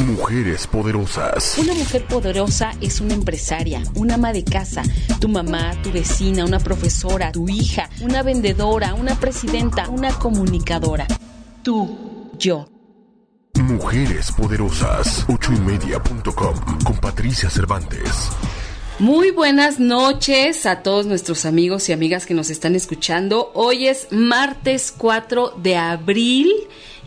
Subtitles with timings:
[0.00, 1.58] Mujeres poderosas.
[1.58, 4.82] Una mujer poderosa es una empresaria, una ama de casa,
[5.20, 11.06] tu mamá, tu vecina, una profesora, tu hija, una vendedora, una presidenta, una comunicadora.
[11.64, 12.68] Tú, yo.
[13.56, 15.26] Mujeres poderosas.
[15.28, 18.30] Ochoymedia.com con Patricia Cervantes.
[19.00, 23.52] Muy buenas noches a todos nuestros amigos y amigas que nos están escuchando.
[23.54, 26.50] Hoy es martes 4 de abril.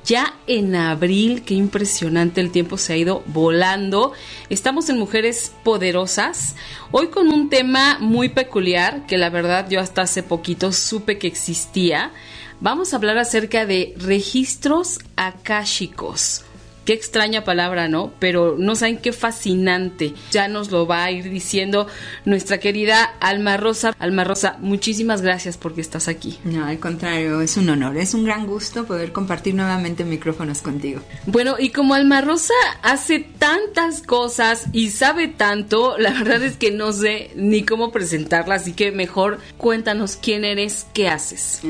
[0.05, 4.13] Ya en abril, qué impresionante el tiempo se ha ido volando.
[4.49, 6.55] Estamos en Mujeres Poderosas,
[6.91, 11.27] hoy con un tema muy peculiar que la verdad yo hasta hace poquito supe que
[11.27, 12.11] existía.
[12.59, 16.45] Vamos a hablar acerca de registros akáshicos.
[16.85, 18.11] Qué extraña palabra, ¿no?
[18.19, 20.13] Pero no saben qué fascinante.
[20.31, 21.87] Ya nos lo va a ir diciendo
[22.25, 23.95] nuestra querida Alma Rosa.
[23.99, 26.39] Alma Rosa, muchísimas gracias porque estás aquí.
[26.43, 31.01] No, al contrario, es un honor, es un gran gusto poder compartir nuevamente micrófonos contigo.
[31.27, 36.71] Bueno, y como Alma Rosa hace tantas cosas y sabe tanto, la verdad es que
[36.71, 41.61] no sé ni cómo presentarla, así que mejor cuéntanos quién eres, qué haces.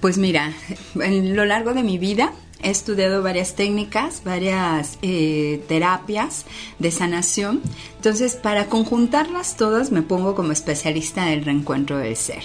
[0.00, 0.52] Pues mira,
[0.96, 6.46] en lo largo de mi vida He estudiado varias técnicas, varias eh, terapias
[6.78, 7.62] de sanación.
[7.96, 12.44] Entonces, para conjuntarlas todas, me pongo como especialista en el reencuentro del ser.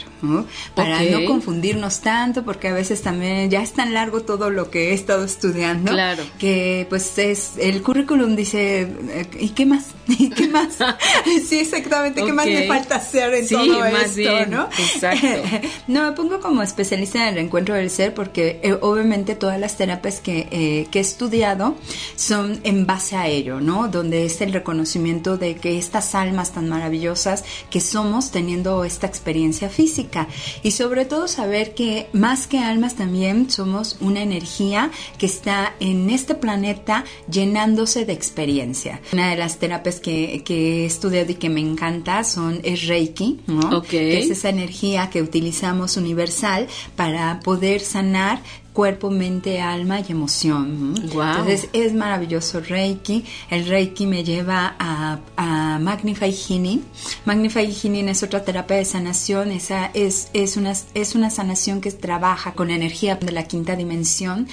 [0.76, 4.90] Para no confundirnos tanto, porque a veces también ya es tan largo todo lo que
[4.90, 5.92] he estado estudiando.
[5.92, 6.24] Claro.
[6.40, 9.92] Que pues es, el currículum dice, eh, ¿y qué más?
[10.08, 10.78] ¿Y qué más?
[11.48, 14.46] sí, exactamente, ¿qué más me falta hacer en todo esto?
[14.50, 14.68] ¿no?
[14.78, 15.28] Exacto.
[15.88, 19.78] no, me pongo como especialista en el reencuentro del ser, porque eh, obviamente todas las
[19.78, 21.76] terapias que, eh, que he estudiado
[22.16, 23.88] son en base a ello, ¿no?
[23.88, 29.70] Donde es el reconocimiento de que estas almas tan maravillosas que somos teniendo esta experiencia
[29.70, 30.28] física
[30.64, 36.10] y sobre todo saber que más que almas también somos una energía que está en
[36.10, 39.02] este planeta llenándose de experiencia.
[39.14, 43.40] Una de las terapias que, que he estudiado y que me encanta son es Reiki,
[43.48, 43.82] ¿no?
[43.82, 48.42] Que es esa energía que utilizamos universal para poder sanar
[48.74, 50.94] cuerpo, mente, alma y emoción.
[51.02, 53.26] Entonces es maravilloso Reiki.
[53.50, 56.84] El Reiki me lleva a, a Magnify Healing.
[57.26, 59.52] Magnify Healing es otra terapia de sanación.
[59.52, 64.48] Esa es, es, una, es una sanación que trabaja con energía de la quinta dimensión.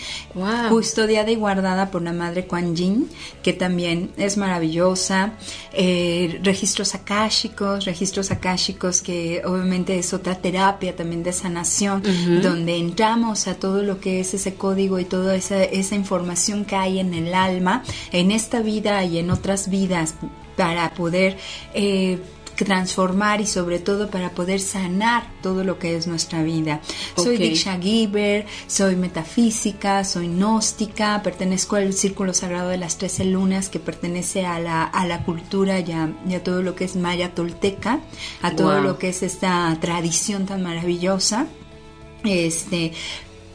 [0.69, 3.09] Custodiada y guardada por la madre Kuan Yin,
[3.43, 5.35] que también es maravillosa.
[5.73, 12.03] Eh, registros akáshicos, registros akáshicos que obviamente es otra terapia también de sanación,
[12.43, 16.77] donde entramos a todo lo que es ese código y toda esa, esa información que
[16.77, 17.83] hay en el alma,
[18.13, 20.15] en esta vida y en otras vidas,
[20.57, 21.37] para poder
[21.75, 22.19] eh,
[22.65, 26.81] transformar y sobre todo para poder sanar todo lo que es nuestra vida.
[27.17, 33.69] Soy Diksha Giver, soy metafísica, soy gnóstica, pertenezco al Círculo Sagrado de las Trece Lunas
[33.69, 38.01] que pertenece a la, a la cultura y a, todo lo que es maya tolteca,
[38.43, 41.47] a todo lo que es esta tradición tan maravillosa.
[42.25, 42.93] Este,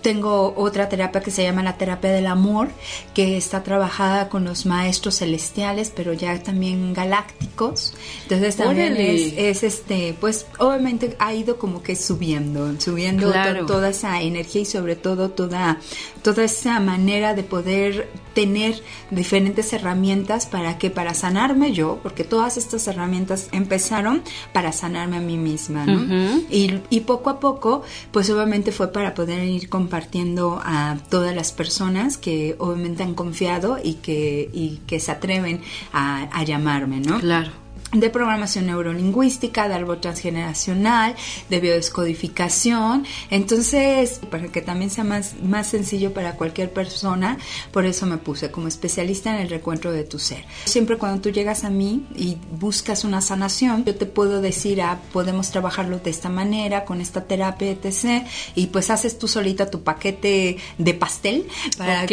[0.04, 2.70] tengo otra terapia que se llama la terapia del amor,
[3.16, 7.96] que está trabajada con los maestros celestiales, pero ya también galácticos.
[8.24, 13.34] Entonces también es, este, pues obviamente ha ido como que subiendo, subiendo
[13.66, 15.80] toda esa energía y sobre todo toda,
[16.22, 22.58] toda esa manera de poder tener diferentes herramientas para que para sanarme yo, porque todas
[22.58, 24.22] estas herramientas empezaron
[24.52, 26.42] para sanarme a mí misma, ¿no?
[26.50, 31.52] y, y poco a poco, pues obviamente fue para poder ir compartiendo a todas las
[31.52, 35.62] personas que obviamente han confiado y que, y que se atreven
[35.92, 37.20] a, a llamarme, ¿no?
[37.20, 37.63] Claro
[37.94, 41.16] de programación neurolingüística, de árbol transgeneracional,
[41.50, 43.06] de biodescodificación.
[43.30, 47.38] Entonces, para que también sea más, más sencillo para cualquier persona,
[47.72, 50.44] por eso me puse como especialista en el recuentro de tu ser.
[50.66, 55.00] Siempre cuando tú llegas a mí y buscas una sanación, yo te puedo decir, ah,
[55.12, 58.26] podemos trabajarlo de esta manera, con esta terapia, etc.
[58.56, 61.48] Y pues haces tú solita tu paquete de pastel
[61.78, 62.06] para,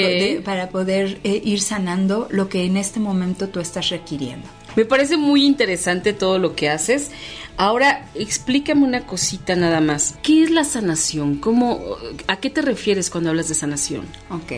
[0.45, 4.47] para poder eh, ir sanando lo que en este momento tú estás requiriendo.
[4.81, 7.11] Me parece muy interesante todo lo que haces.
[7.59, 10.15] Ahora, explícame una cosita nada más.
[10.23, 11.37] ¿Qué es la sanación?
[11.37, 11.99] ¿Cómo,
[12.29, 14.07] ¿A qué te refieres cuando hablas de sanación?
[14.31, 14.53] Ok.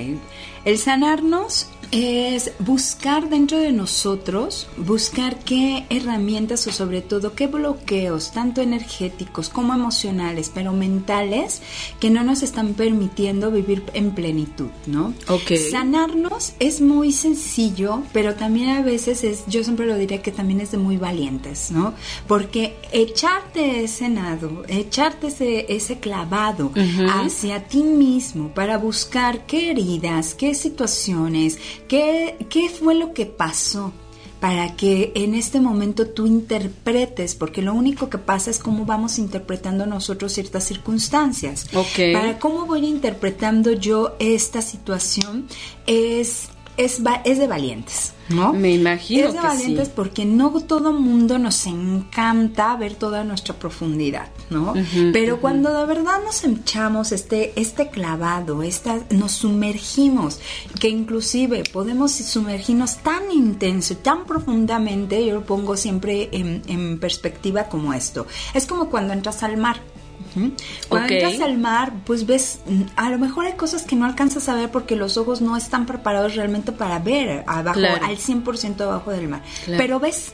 [0.64, 8.32] El sanarnos es buscar dentro de nosotros, buscar qué herramientas o sobre todo qué bloqueos,
[8.32, 11.60] tanto energéticos como emocionales, pero mentales,
[12.00, 15.12] que no nos están permitiendo vivir en plenitud, ¿no?
[15.28, 15.52] Ok.
[15.70, 20.62] Sanarnos es muy sencillo, pero también a veces es, yo siempre lo diría que también
[20.62, 21.92] es de muy valientes, ¿no?
[22.26, 26.72] Porque echarte ese nado, echarte ese, ese clavado
[27.10, 31.58] hacia ti mismo para buscar qué heridas, qué situaciones,
[31.88, 33.92] ¿Qué, ¿Qué fue lo que pasó?
[34.42, 39.20] para que en este momento tú interpretes, porque lo único que pasa es cómo vamos
[39.20, 41.68] interpretando nosotros ciertas circunstancias.
[41.72, 42.12] Okay.
[42.12, 45.46] Para cómo voy interpretando yo esta situación
[45.86, 48.52] es es, es de valientes, ¿no?
[48.52, 49.28] Me imagino.
[49.28, 54.74] Es de valientes porque no todo mundo nos encanta ver toda nuestra profundidad, ¿no?
[55.12, 60.40] Pero cuando de verdad nos echamos este, este clavado, esta, nos sumergimos,
[60.80, 67.64] que inclusive podemos sumergirnos tan intenso, tan profundamente, yo lo pongo siempre en, en perspectiva
[67.64, 68.26] como esto.
[68.54, 69.80] Es como cuando entras al mar.
[70.88, 72.60] Cuando entras al mar, pues ves,
[72.96, 75.86] a lo mejor hay cosas que no alcanzas a ver porque los ojos no están
[75.86, 79.42] preparados realmente para ver abajo, al 100% abajo del mar.
[79.66, 80.32] Pero ves,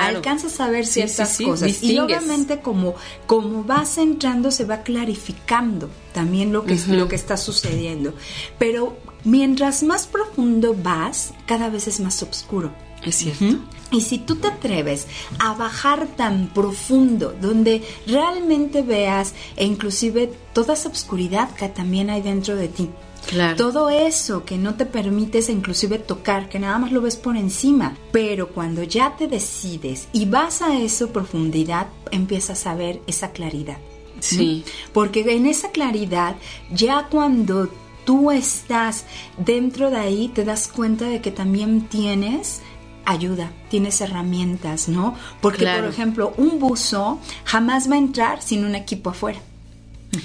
[0.00, 1.82] alcanzas a ver ciertas cosas.
[1.82, 2.94] Y obviamente como,
[3.26, 8.14] como vas entrando se va clarificando también lo que, lo que está sucediendo.
[8.58, 12.85] Pero mientras más profundo vas, cada vez es más oscuro.
[13.06, 13.44] Es cierto.
[13.92, 15.06] Y si tú te atreves
[15.38, 22.20] a bajar tan profundo, donde realmente veas e inclusive toda esa oscuridad que también hay
[22.20, 22.90] dentro de ti,
[23.26, 23.56] Claro.
[23.56, 27.96] Todo eso que no te permites inclusive tocar, que nada más lo ves por encima,
[28.12, 33.78] pero cuando ya te decides y vas a esa profundidad, empiezas a ver esa claridad.
[34.20, 34.64] Sí.
[34.92, 36.36] Porque en esa claridad,
[36.70, 37.68] ya cuando
[38.04, 39.04] tú estás
[39.36, 42.62] dentro de ahí, te das cuenta de que también tienes
[43.06, 45.14] ayuda, tienes herramientas, ¿no?
[45.40, 49.38] Porque, por ejemplo, un buzo jamás va a entrar sin un equipo afuera.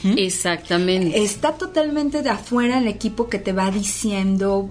[0.03, 1.23] Exactamente.
[1.23, 4.69] Está totalmente de afuera el equipo que te va diciendo,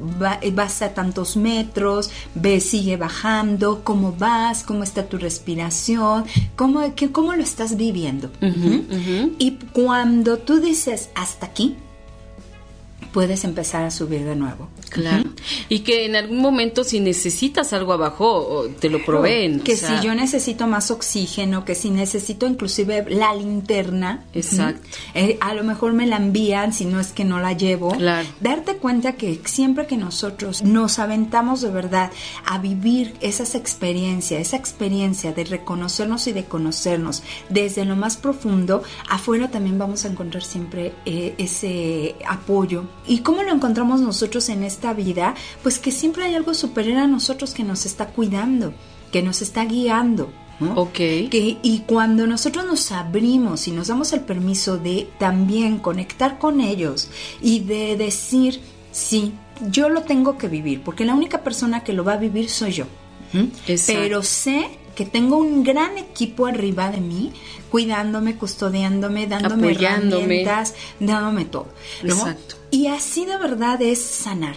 [0.53, 6.25] vas a tantos metros, ve, sigue bajando, cómo vas, cómo está tu respiración,
[6.57, 8.31] cómo, cómo lo estás viviendo.
[9.39, 11.77] Y cuando tú dices hasta aquí,
[13.13, 14.69] puedes empezar a subir de nuevo.
[14.89, 15.31] Claro.
[15.69, 19.61] Y que en algún momento si necesitas algo abajo, te lo proveen.
[19.61, 24.25] Que si yo necesito más oxígeno, que si necesito inclusive la linterna.
[24.33, 24.89] Exacto.
[25.15, 27.93] Eh, a lo mejor me la envían si no es que no la llevo.
[27.97, 28.29] Claro.
[28.41, 32.11] Darte cuenta que siempre que nosotros nos aventamos de verdad
[32.45, 38.83] a vivir esas experiencias, esa experiencia de reconocernos y de conocernos desde lo más profundo,
[39.09, 42.85] afuera también vamos a encontrar siempre eh, ese apoyo.
[43.07, 47.07] ¿Y cómo lo encontramos nosotros en esta vida, pues que siempre hay algo superior a
[47.07, 48.73] nosotros que nos está cuidando,
[49.11, 50.31] que nos está guiando.
[50.77, 50.93] Ok.
[50.93, 56.61] Que, y cuando nosotros nos abrimos y nos damos el permiso de también conectar con
[56.61, 57.09] ellos
[57.41, 58.61] y de decir,
[58.93, 59.33] sí,
[59.71, 62.73] yo lo tengo que vivir, porque la única persona que lo va a vivir soy
[62.73, 62.85] yo.
[63.87, 67.33] Pero sé que tengo un gran equipo arriba de mí,
[67.71, 71.69] cuidándome, custodiándome, dándome herramientas, dándome todo.
[72.03, 72.57] Exacto.
[72.71, 74.57] Y así de verdad es sanar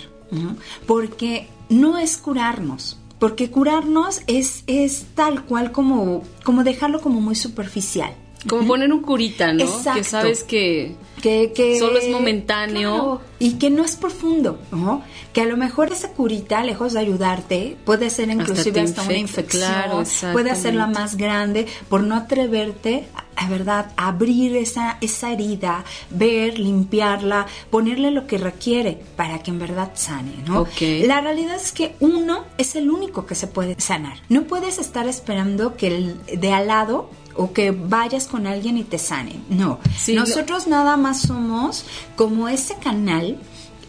[0.87, 7.35] porque no es curarnos, porque curarnos es, es tal cual como, como dejarlo como muy
[7.35, 8.13] superficial.
[8.47, 9.65] Como poner un curita, ¿no?
[9.93, 13.21] Que sabes que, que, solo es momentáneo.
[13.39, 15.01] y que no es profundo, ¿no?
[15.31, 20.05] Que a lo mejor esa curita, lejos de ayudarte, puede ser inclusive hasta, una infección,
[20.33, 27.47] puede hacerla más grande por no atreverte a verdad, abrir esa, esa herida, ver, limpiarla,
[27.69, 30.65] ponerle lo que requiere para que en verdad sane, ¿no?
[31.05, 34.17] La realidad es que uno es el único que se puede sanar.
[34.29, 38.83] No puedes estar esperando que el de al lado o que vayas con alguien y
[38.83, 39.39] te sane.
[39.49, 39.79] No.
[40.09, 41.85] Nosotros nada más somos
[42.15, 43.37] como ese canal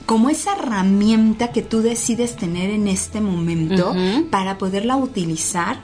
[0.06, 3.94] como esa herramienta que tú decides tener en este momento
[4.30, 5.78] para poderla utilizar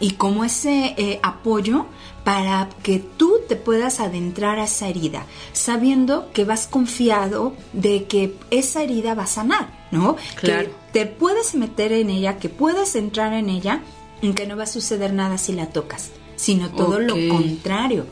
[0.00, 1.86] y como ese eh, apoyo
[2.24, 8.34] para que tú te puedas adentrar a esa herida, sabiendo que vas confiado de que
[8.50, 10.16] esa herida va a sanar, ¿no?
[10.36, 10.68] Claro.
[10.68, 13.82] Que te puedes meter en ella, que puedes entrar en ella,
[14.22, 18.06] y que no va a suceder nada si la tocas, sino todo lo contrario.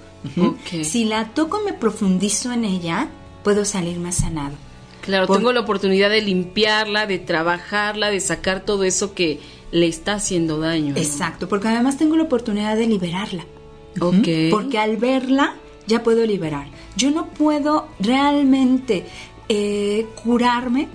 [0.82, 3.08] Si la toco me profundizo en ella,
[3.44, 4.56] puedo salir más sanado.
[5.02, 10.14] Claro, tengo la oportunidad de limpiarla, de trabajarla, de sacar todo eso que le está
[10.14, 10.94] haciendo daño.
[10.96, 13.44] Exacto, porque además tengo la oportunidad de liberarla.
[14.50, 15.54] Porque al verla
[15.86, 16.68] ya puedo liberar.
[16.96, 19.06] Yo no puedo realmente
[19.48, 20.88] eh, curarme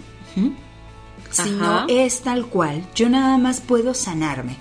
[1.33, 2.83] sino es tal cual.
[2.95, 4.57] Yo nada más puedo sanarme.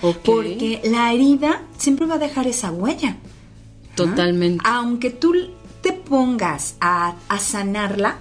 [0.00, 3.16] Porque la herida siempre va a dejar esa huella.
[3.94, 4.62] Totalmente.
[4.66, 5.34] Aunque tú
[5.80, 8.18] te pongas a, a sanarla,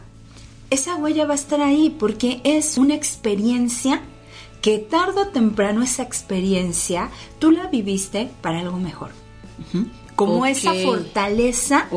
[0.69, 4.01] esa huella va a estar ahí porque es una experiencia
[4.61, 7.09] que tarde o temprano esa experiencia
[7.39, 9.11] tú la viviste para algo mejor.
[10.15, 11.87] Como esa fortaleza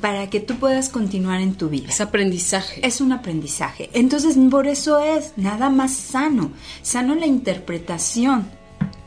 [0.00, 1.88] para que tú puedas continuar en tu vida.
[1.88, 2.84] Es aprendizaje.
[2.84, 3.88] Es un aprendizaje.
[3.92, 6.50] Entonces, por eso es nada más sano.
[6.82, 8.46] Sano la interpretación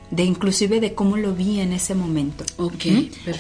[0.09, 2.45] de inclusive de cómo lo vi en ese momento.
[2.57, 2.85] Ok,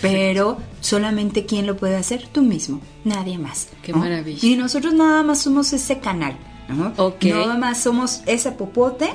[0.01, 3.69] Pero solamente quién lo puede hacer, tú mismo, nadie más.
[3.81, 4.39] Qué maravilla.
[4.45, 6.37] Y nosotros nada más somos ese canal,
[6.67, 6.93] ¿no?
[7.23, 9.09] Nada más somos ese popote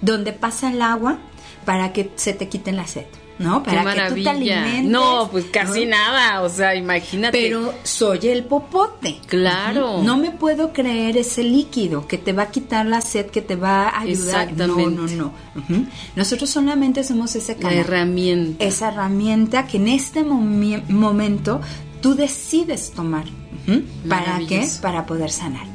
[0.00, 1.18] donde pasa el agua
[1.64, 3.06] para que se te quiten la sed.
[3.38, 3.62] ¿No?
[3.62, 4.84] Para que tú te alimentes.
[4.84, 7.38] No, pues casi nada, o sea, imagínate.
[7.40, 9.20] Pero soy el popote.
[9.26, 10.02] Claro.
[10.02, 13.56] No me puedo creer ese líquido que te va a quitar la sed, que te
[13.56, 14.52] va a ayudar.
[14.54, 15.32] No, no, no.
[16.16, 17.74] Nosotros solamente somos ese canal.
[17.74, 18.64] La herramienta.
[18.64, 21.60] Esa herramienta que en este momento
[22.00, 23.24] tú decides tomar.
[24.08, 24.66] ¿Para qué?
[24.82, 25.66] Para poder sanar.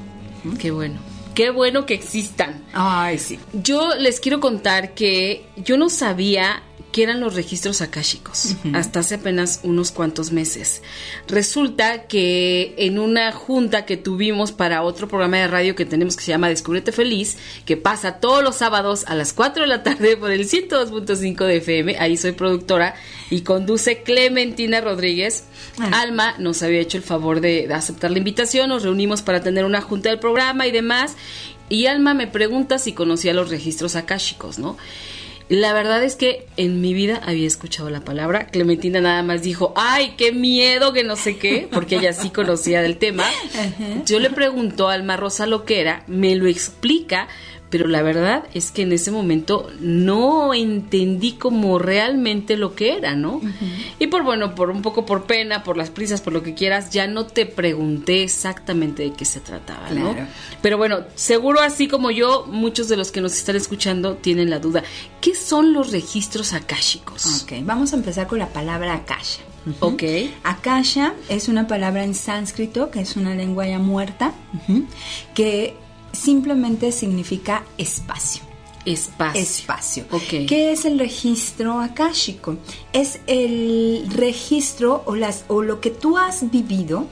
[0.60, 1.00] Qué bueno.
[1.36, 2.64] Qué bueno que existan.
[2.74, 3.40] Ay, sí.
[3.54, 6.62] Yo les quiero contar que yo no sabía
[6.92, 10.84] que eran los registros akáshicos, hasta hace apenas unos cuantos meses.
[11.28, 16.24] Resulta que en una junta que tuvimos para otro programa de radio que tenemos que
[16.24, 20.18] se llama Descúbrete Feliz, que pasa todos los sábados a las 4 de la tarde
[20.18, 22.94] por el 102.5 de FM, ahí soy productora
[23.32, 25.46] y conduce Clementina Rodríguez.
[25.80, 26.02] Ah.
[26.02, 29.66] Alma nos había hecho el favor de, de aceptar la invitación, nos reunimos para tener
[29.66, 31.16] una junta del programa y demás.
[31.70, 34.78] Y Alma me pregunta si conocía los registros akáshicos, ¿no?
[35.54, 38.48] La verdad es que en mi vida había escuchado la palabra.
[38.48, 42.82] Clementina nada más dijo, ay, qué miedo, que no sé qué, porque ella sí conocía
[42.82, 43.24] del tema.
[44.04, 47.28] Yo le pregunto a Alma Rosa lo que era, me lo explica,
[47.74, 53.16] pero la verdad es que en ese momento no entendí como realmente lo que era,
[53.16, 53.42] ¿no?
[53.98, 56.92] Y por bueno, por un poco por pena, por las prisas, por lo que quieras,
[56.92, 60.16] ya no te pregunté exactamente de qué se trataba, ¿no?
[60.62, 64.60] Pero bueno, seguro así como yo, muchos de los que nos están escuchando tienen la
[64.60, 64.84] duda.
[65.20, 67.42] ¿Qué son los registros akáshicos?
[67.42, 69.42] Ok, vamos a empezar con la palabra akasha.
[69.80, 70.04] Ok.
[70.44, 74.34] Akasha es una palabra en sánscrito, que es una lengua ya muerta,
[75.34, 75.76] que
[76.14, 78.44] simplemente significa espacio.
[78.86, 79.42] Espacio.
[79.42, 80.06] Espacio.
[80.12, 80.46] Okay.
[80.46, 82.58] ¿Qué es el registro akáshico?
[82.92, 87.08] Es el registro o, las, o lo que tú has vivido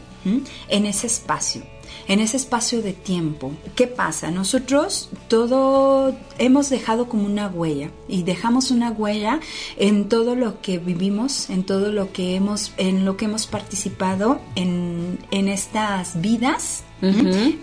[0.70, 1.63] en ese espacio
[2.12, 3.53] en ese espacio de tiempo.
[3.74, 4.32] ¿Qué pasa?
[4.32, 9.39] Nosotros todo hemos dejado como una huella y dejamos una huella
[9.77, 14.41] en todo lo que vivimos, en todo lo que hemos, en lo que hemos participado
[14.56, 16.84] en, en estas vidas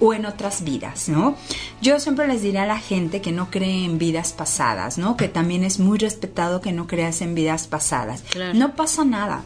[0.01, 1.37] o en otras vidas, ¿no?
[1.83, 5.17] Yo siempre les diré a la gente que no cree en vidas pasadas, ¿no?
[5.17, 8.25] Que también es muy respetado que no creas en vidas pasadas.
[8.55, 9.45] No pasa nada,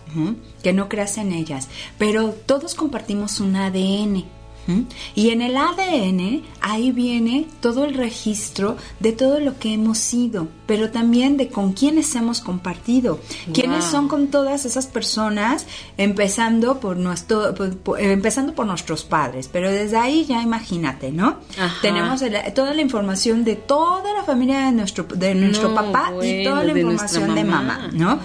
[0.63, 1.69] que no creas en ellas,
[1.99, 4.42] pero todos compartimos un ADN.
[5.15, 10.49] Y en el ADN ahí viene todo el registro de todo lo que hemos sido,
[10.67, 13.21] pero también de con quiénes hemos compartido,
[13.53, 15.67] quiénes son con todas esas personas,
[15.97, 17.55] empezando por nuestro,
[17.99, 21.39] empezando por nuestros padres, pero desde ahí ya imagínate, ¿no?
[21.81, 22.23] Tenemos
[22.55, 26.79] toda la información de toda la familia de nuestro, de nuestro papá y toda la
[26.79, 28.21] información de mamá, ¿no?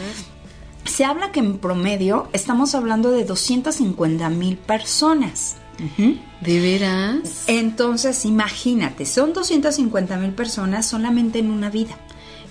[0.85, 5.57] Se habla que en promedio estamos hablando de 250 mil personas.
[6.41, 7.43] ¿De veras?
[7.47, 11.97] Entonces, imagínate, son 250 mil personas solamente en una vida.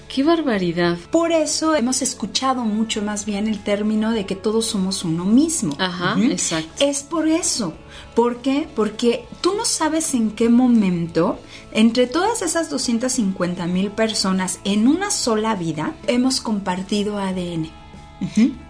[0.09, 0.97] ¡Qué barbaridad!
[1.11, 5.75] Por eso hemos escuchado mucho más bien el término de que todos somos uno mismo.
[5.79, 6.85] Ajá, exacto.
[6.85, 7.75] Es por eso.
[8.15, 8.69] ¿Por qué?
[8.75, 11.39] Porque tú no sabes en qué momento,
[11.73, 17.69] entre todas esas 250 mil personas en una sola vida, hemos compartido ADN.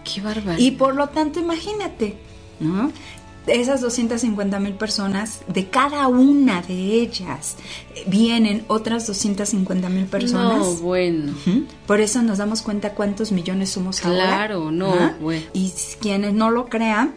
[0.03, 0.57] ¡Qué barbaridad!
[0.57, 2.17] Y por lo tanto, imagínate,
[2.59, 2.91] ¿no?
[3.47, 7.55] Esas 250 mil personas, de cada una de ellas
[8.07, 10.59] vienen otras 250 mil personas.
[10.59, 11.33] No, bueno.
[11.85, 14.27] Por eso nos damos cuenta cuántos millones somos ahora.
[14.27, 15.45] Claro, no, bueno.
[15.53, 17.15] Y quienes no lo crean,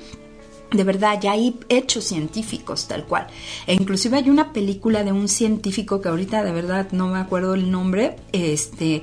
[0.73, 3.27] de verdad, ya hay hechos científicos tal cual.
[3.67, 7.55] E inclusive hay una película de un científico que ahorita de verdad no me acuerdo
[7.55, 9.03] el nombre, este,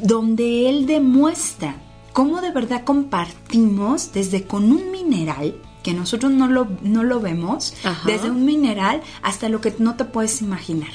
[0.00, 1.76] donde él demuestra
[2.12, 5.54] cómo de verdad compartimos desde con un mineral
[5.86, 7.72] que nosotros no lo, no lo vemos,
[8.06, 10.90] desde un mineral hasta lo que no te puedes imaginar.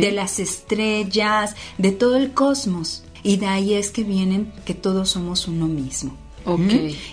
[0.00, 3.04] De las estrellas, de todo el cosmos.
[3.22, 6.16] Y de ahí es que vienen que todos somos uno mismo.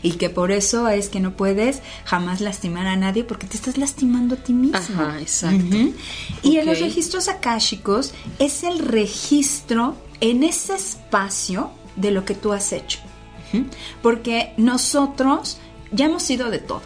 [0.02, 3.78] Y que por eso es que no puedes jamás lastimar a nadie porque te estás
[3.78, 4.80] lastimando a ti mismo.
[4.80, 5.78] Ajá, exacto.
[6.42, 12.52] Y en los registros akáshicos es el registro en ese espacio de lo que tú
[12.52, 12.98] has hecho.
[14.02, 15.60] Porque nosotros
[15.92, 16.82] ya hemos sido de todo.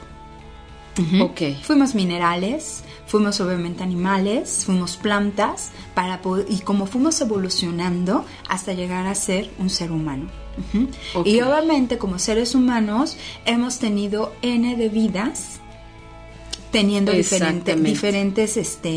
[1.00, 1.24] Ujú.
[1.24, 1.42] Ok.
[1.64, 9.16] Fuimos minerales, fuimos obviamente animales, fuimos plantas, para y como fuimos evolucionando hasta llegar a
[9.16, 10.30] ser un ser humano.
[10.58, 10.88] Ujú.
[11.16, 11.28] Ok.
[11.28, 13.16] Y obviamente como seres humanos
[13.46, 15.60] hemos tenido N de vidas
[16.72, 18.90] teniendo diferente- diferentes este,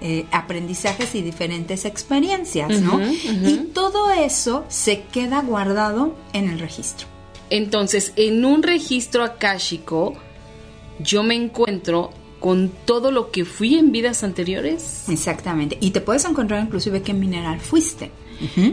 [0.00, 3.00] eh, aprendizajes y diferentes experiencias, ¿no?
[3.02, 7.06] Y todo eso se queda guardado en el registro.
[7.50, 10.14] Entonces, en un registro akáshico,
[10.98, 15.08] yo me encuentro con todo lo que fui en vidas anteriores.
[15.08, 15.76] Exactamente.
[15.80, 18.10] Y te puedes encontrar inclusive qué mineral fuiste.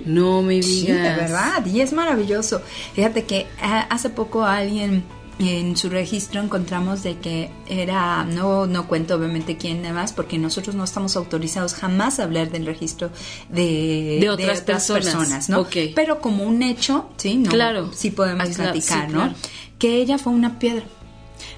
[0.05, 0.65] No me digas.
[0.65, 1.65] Sí, de verdad.
[1.65, 2.61] Y es maravilloso.
[2.93, 5.03] Fíjate que ah, hace poco alguien
[5.39, 10.75] en su registro encontramos de que era, no, no cuento obviamente quién más, porque nosotros
[10.75, 13.09] no estamos autorizados jamás a hablar del registro
[13.49, 15.49] de, De otras personas.
[15.49, 15.61] ¿no?
[15.61, 15.75] Ok.
[15.93, 17.91] Pero como un hecho, sí, no, Claro.
[17.93, 19.19] sí podemos Ah, platicar, sí, ¿no?
[19.19, 19.33] claro.
[19.77, 20.85] Que ella fue una piedra.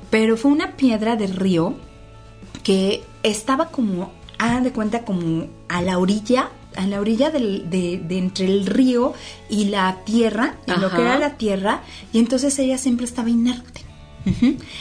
[0.10, 1.76] Pero fue una piedra de río
[2.64, 7.98] que estaba como, hagan de cuenta, como a la orilla, a la orilla del- de,
[8.08, 9.14] de entre el río
[9.50, 11.82] y la tierra, en lo que era la tierra,
[12.14, 13.82] y entonces ella siempre estaba inerte.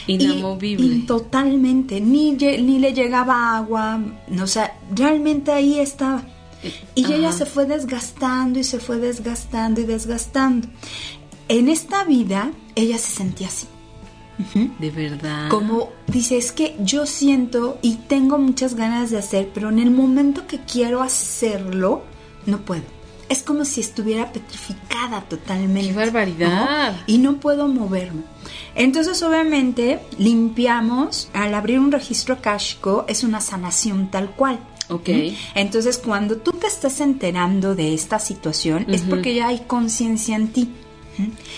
[0.07, 0.85] Inamovible.
[0.85, 3.99] Y, y totalmente, ni, ni le llegaba agua,
[4.29, 6.23] no, o sea, realmente ahí estaba.
[6.95, 7.15] Y Ajá.
[7.15, 10.67] ella se fue desgastando y se fue desgastando y desgastando.
[11.47, 13.67] En esta vida, ella se sentía así.
[14.79, 15.49] De verdad.
[15.49, 19.91] Como dice, es que yo siento y tengo muchas ganas de hacer, pero en el
[19.91, 22.03] momento que quiero hacerlo,
[22.45, 22.83] no puedo.
[23.29, 25.89] Es como si estuviera petrificada totalmente.
[25.89, 26.93] ¡Qué barbaridad!
[26.93, 27.03] ¿no?
[27.07, 28.21] Y no puedo moverme.
[28.73, 31.29] Entonces, obviamente, limpiamos.
[31.33, 34.59] Al abrir un registro akáshico, es una sanación tal cual.
[34.89, 35.09] Ok.
[35.55, 40.47] Entonces, cuando tú te estás enterando de esta situación, es porque ya hay conciencia en
[40.49, 40.69] ti.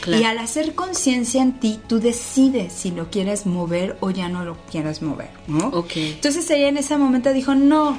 [0.02, 0.22] Claro.
[0.22, 4.46] Y al hacer conciencia en ti, tú decides si lo quieres mover o ya no
[4.46, 5.68] lo quieres mover, ¿no?
[5.70, 5.92] Ok.
[5.96, 7.98] Entonces ella en ese momento dijo, no,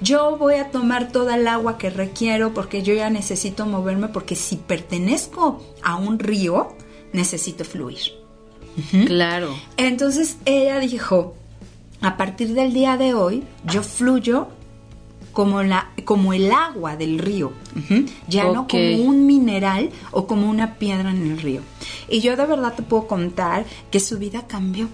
[0.00, 4.36] yo voy a tomar toda el agua que requiero porque yo ya necesito moverme porque
[4.36, 6.76] si pertenezco a un río,
[7.12, 7.98] necesito fluir.
[9.06, 9.56] Claro.
[9.78, 11.34] Entonces ella dijo,
[12.02, 14.48] a partir del día de hoy, yo fluyo
[15.36, 17.52] como, la, como el agua del río,
[18.26, 21.60] ya no como un mineral o como una piedra en el río.
[22.08, 24.88] Y yo de verdad te puedo contar que su vida cambió.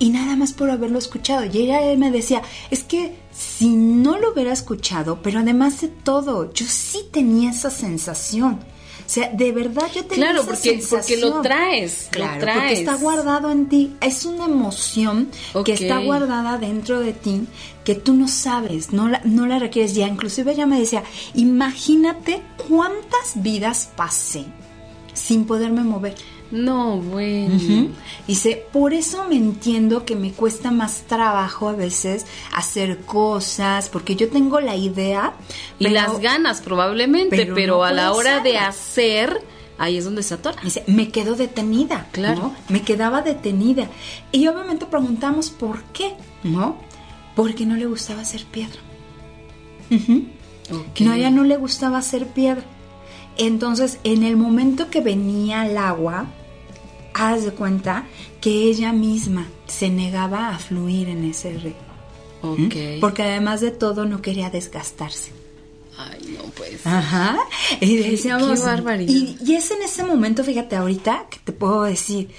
[0.00, 1.44] Y nada más por haberlo escuchado.
[1.44, 6.52] Y ella me decía, es que si no lo hubiera escuchado, pero además de todo,
[6.52, 8.58] yo sí tenía esa sensación.
[9.06, 12.58] O sea, de verdad yo tenía Claro, esa porque- porque lo traes, lo Claro, traes.
[12.58, 13.94] porque está guardado en ti.
[14.00, 15.28] Es una emoción
[15.64, 17.46] que está guardada dentro de ti
[17.84, 20.08] que tú no sabes, no la, no la requieres ya.
[20.08, 21.02] Inclusive ella me decía,
[21.34, 24.44] imagínate cuántas vidas pasé
[25.12, 26.14] sin poderme mover.
[26.54, 27.88] No, bueno.
[28.28, 34.14] Dice, por eso me entiendo que me cuesta más trabajo a veces hacer cosas, porque
[34.14, 35.34] yo tengo la idea
[35.80, 39.42] Y pero- las ganas probablemente, pero, pero no a la hora de hacer,
[39.78, 40.56] ahí es donde se atora.
[40.62, 42.06] Dice, me quedo detenida.
[42.12, 42.40] Claro.
[42.42, 42.54] ¿no?
[42.68, 43.88] Me quedaba detenida.
[44.30, 46.14] Y obviamente preguntamos por qué,
[46.44, 46.76] ¿no?
[47.34, 48.78] Porque no le gustaba hacer piedra.
[51.00, 52.62] No, ella no le gustaba hacer piedra.
[53.36, 56.26] Entonces, en el momento que venía el agua,
[57.14, 58.06] haz de cuenta
[58.40, 61.84] que ella misma se negaba a fluir en ese río.
[62.42, 63.00] Ok.
[63.00, 65.32] Porque además de todo no quería desgastarse.
[65.96, 66.86] Ay, no, pues.
[66.86, 67.38] Ajá.
[67.80, 68.60] Y decíamos.
[68.60, 69.12] qué barbaridad.
[69.12, 72.30] Y, y es en ese momento, fíjate, ahorita que te puedo decir,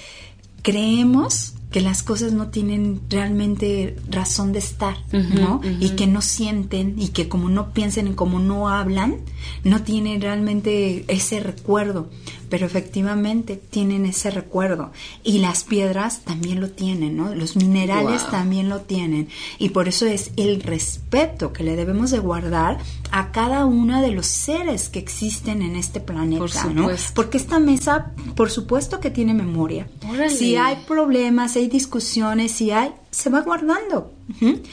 [0.62, 5.60] creemos que las cosas no tienen realmente razón de estar, ¿no?
[5.82, 9.18] Y que no sienten y que como no piensan y como no hablan,
[9.66, 12.10] no tienen realmente ese recuerdo.
[12.56, 14.94] Pero efectivamente tienen ese recuerdo.
[15.26, 17.36] Y las piedras también lo tienen, ¿no?
[17.36, 18.32] Los minerales Wow.
[18.32, 19.28] también lo tienen.
[19.60, 22.78] Y por eso es el respeto que le debemos de guardar
[23.12, 26.90] a cada uno de los seres que existen en este planeta, Por ¿no?
[27.14, 29.90] Porque esta mesa, por supuesto que tiene memoria.
[30.10, 30.30] Órale.
[30.30, 34.14] Si hay problemas, si hay discusiones, si hay, se va guardando.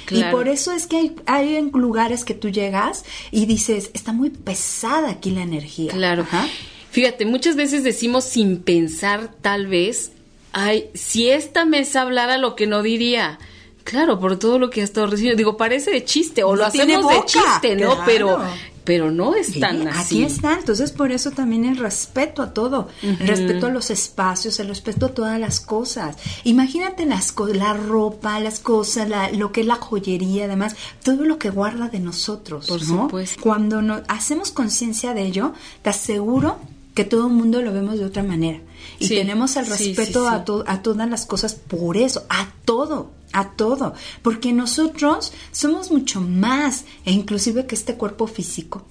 [0.07, 0.29] Claro.
[0.29, 4.13] Y por eso es que hay, hay en lugares que tú llegas y dices, está
[4.13, 5.91] muy pesada aquí la energía.
[5.91, 6.23] Claro.
[6.23, 6.47] Ajá.
[6.93, 10.13] Fíjate, muchas veces decimos sin pensar, tal vez,
[10.53, 13.39] ay, si esta mesa hablara lo que no diría.
[13.83, 15.37] Claro, por todo lo que ha estado recibiendo.
[15.37, 17.95] Digo, parece de chiste, o lo No tiene hacemos de chiste, ¿no?
[17.95, 18.03] claro.
[18.07, 18.39] Pero
[18.85, 20.17] pero no es tan así.
[20.17, 24.59] Aquí está, entonces por eso también el respeto a todo, el respeto a los espacios,
[24.59, 26.17] el respeto a todas las cosas.
[26.45, 30.75] Imagínate las la ropa, las cosas, lo que es la joyería, además,
[31.05, 32.67] todo lo que guarda de nosotros.
[32.67, 33.41] Por supuesto.
[33.41, 35.53] Cuando no, hacemos conciencia de ello,
[35.83, 36.59] te aseguro
[36.95, 38.61] que todo el mundo lo vemos de otra manera.
[38.99, 43.95] Y tenemos el respeto a, a todas las cosas por eso, a todo a todo,
[44.21, 48.85] porque nosotros somos mucho más, e inclusive que este cuerpo físico.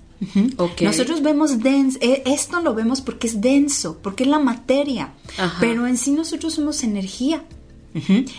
[0.82, 5.14] Nosotros vemos denso, eh, esto lo vemos porque es denso, porque es la materia,
[5.60, 7.44] pero en sí nosotros somos energía.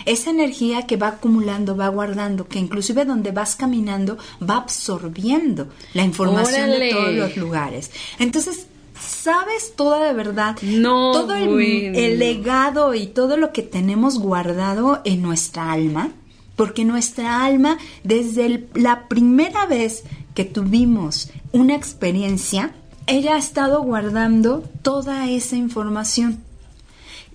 [0.07, 6.05] Esa energía que va acumulando, va guardando, que inclusive donde vas caminando va absorbiendo la
[6.05, 7.91] información de todos los lugares.
[8.19, 8.67] Entonces,
[9.07, 15.23] sabes toda de verdad, no, todo el, legado y todo lo que tenemos guardado en
[15.23, 16.11] nuestra alma,
[16.57, 22.75] porque nuestra alma, desde la primera vez que tuvimos una experiencia,
[23.07, 26.41] ella ha estado guardando toda esa información.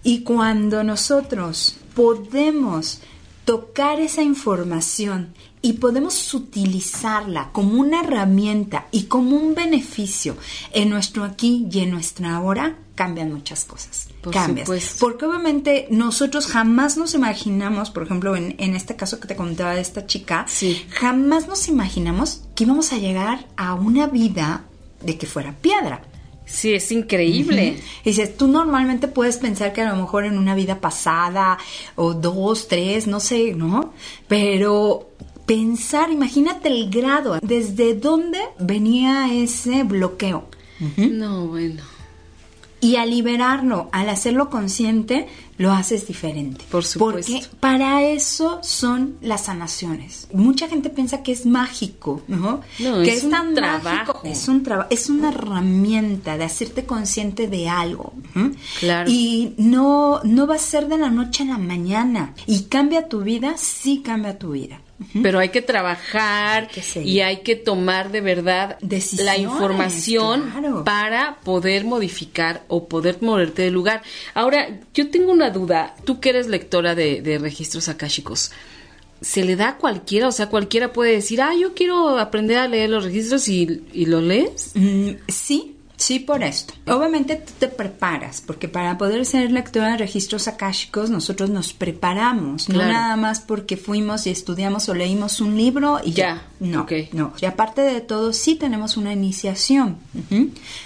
[0.03, 3.01] Y cuando nosotros podemos
[3.47, 10.35] tocar esa información y podemos utilizarla como una herramienta y como un beneficio
[10.73, 14.09] en nuestro aquí y en nuestra ahora, cambian muchas cosas.
[14.21, 14.67] Por cambian.
[14.99, 19.81] Porque obviamente nosotros jamás nos imaginamos, por ejemplo, en, este caso que te contaba de
[19.81, 20.45] esta chica,
[20.89, 24.65] jamás nos imaginamos que íbamos a llegar a una vida
[25.01, 26.01] de que fuera piedra.
[26.47, 27.77] Sí, es increíble.
[28.05, 31.57] Dices, tú normalmente puedes pensar que a lo mejor en una vida pasada,
[31.95, 33.93] o dos, tres, no sé, ¿no?
[34.29, 35.09] Pero
[35.45, 40.47] pensar, imagínate el grado, desde dónde venía ese bloqueo.
[40.95, 41.83] No, bueno.
[42.79, 46.65] Y al liberarlo, al hacerlo consciente, lo haces diferente.
[46.69, 47.31] Por supuesto.
[47.31, 50.27] Porque para eso son las sanaciones.
[50.33, 52.61] Mucha gente piensa que es mágico, ¿no?
[52.79, 54.21] no que es, un tan trabajo.
[54.23, 58.13] Es un trabajo, es una herramienta de hacerte consciente de algo.
[58.79, 59.09] Claro.
[59.09, 62.33] Y no, no va a ser de la noche a la mañana.
[62.45, 64.81] Y cambia tu vida, sí cambia tu vida.
[65.21, 68.77] Pero hay que trabajar y hay que tomar de verdad
[69.19, 74.01] la información para poder modificar o poder moverte de lugar.
[74.33, 75.95] Ahora, yo tengo una duda.
[76.03, 78.51] Tú que eres lectora de, registros akáshicos,
[79.21, 80.27] ¿se le da a cualquiera?
[80.27, 84.07] O sea, cualquiera puede decir, ah, yo quiero aprender a leer los registros y, y
[84.07, 84.71] lo lees.
[84.73, 86.75] Mm, sí, Sí, por esto.
[86.85, 92.69] Obviamente tú te preparas, porque para poder ser lectora de registros akáshicos nosotros nos preparamos,
[92.69, 96.45] no nada más porque fuimos y estudiamos o leímos un libro y ya.
[96.59, 97.33] No, no.
[97.41, 99.97] Y aparte de todo, sí tenemos una iniciación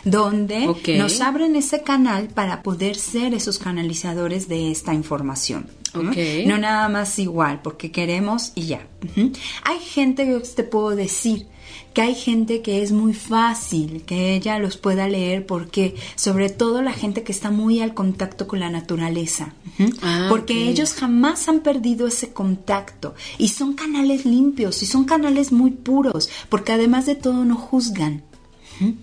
[0.05, 5.67] donde nos abren ese canal para poder ser esos canalizadores de esta información.
[5.93, 8.87] No nada más igual, porque queremos y ya.
[9.63, 11.47] Hay gente que te puedo decir
[11.93, 16.81] que hay gente que es muy fácil que ella los pueda leer porque sobre todo
[16.81, 19.53] la gente que está muy al contacto con la naturaleza.
[20.01, 23.15] Ah, porque ellos jamás han perdido ese contacto.
[23.37, 28.23] Y son canales limpios y son canales muy puros porque además de todo no juzgan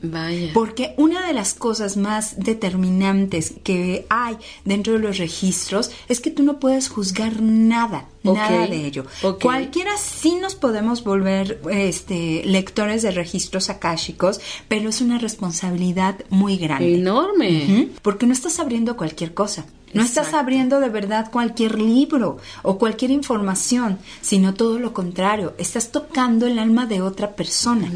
[0.02, 0.50] Vaya.
[0.54, 6.30] Porque una de las cosas más determinantes que hay dentro de los registros es que
[6.30, 9.04] tú no puedes juzgar nada, nada de ello.
[9.40, 16.56] Cualquiera sí nos podemos volver este, lectores de registros akáshicos, pero es una responsabilidad muy
[16.56, 16.94] grande.
[16.94, 17.90] Enorme.
[18.02, 19.66] Porque no estás abriendo cualquier cosa.
[19.94, 25.54] No estás abriendo de verdad cualquier libro o cualquier información, sino todo lo contrario.
[25.58, 27.90] Estás tocando el alma de otra persona.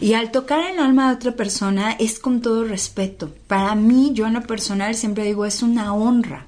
[0.00, 3.30] Y al tocar el alma de otra persona es con todo respeto.
[3.46, 6.46] Para mí, yo en lo personal siempre digo, es una honra.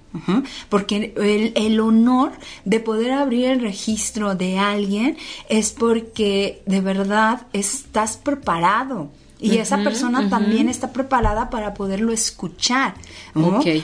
[0.68, 2.32] Porque el, el, honor
[2.66, 5.16] de poder abrir el registro de alguien
[5.48, 9.10] es porque de verdad estás preparado
[9.42, 12.94] y esa persona también está preparada para poderlo escuchar,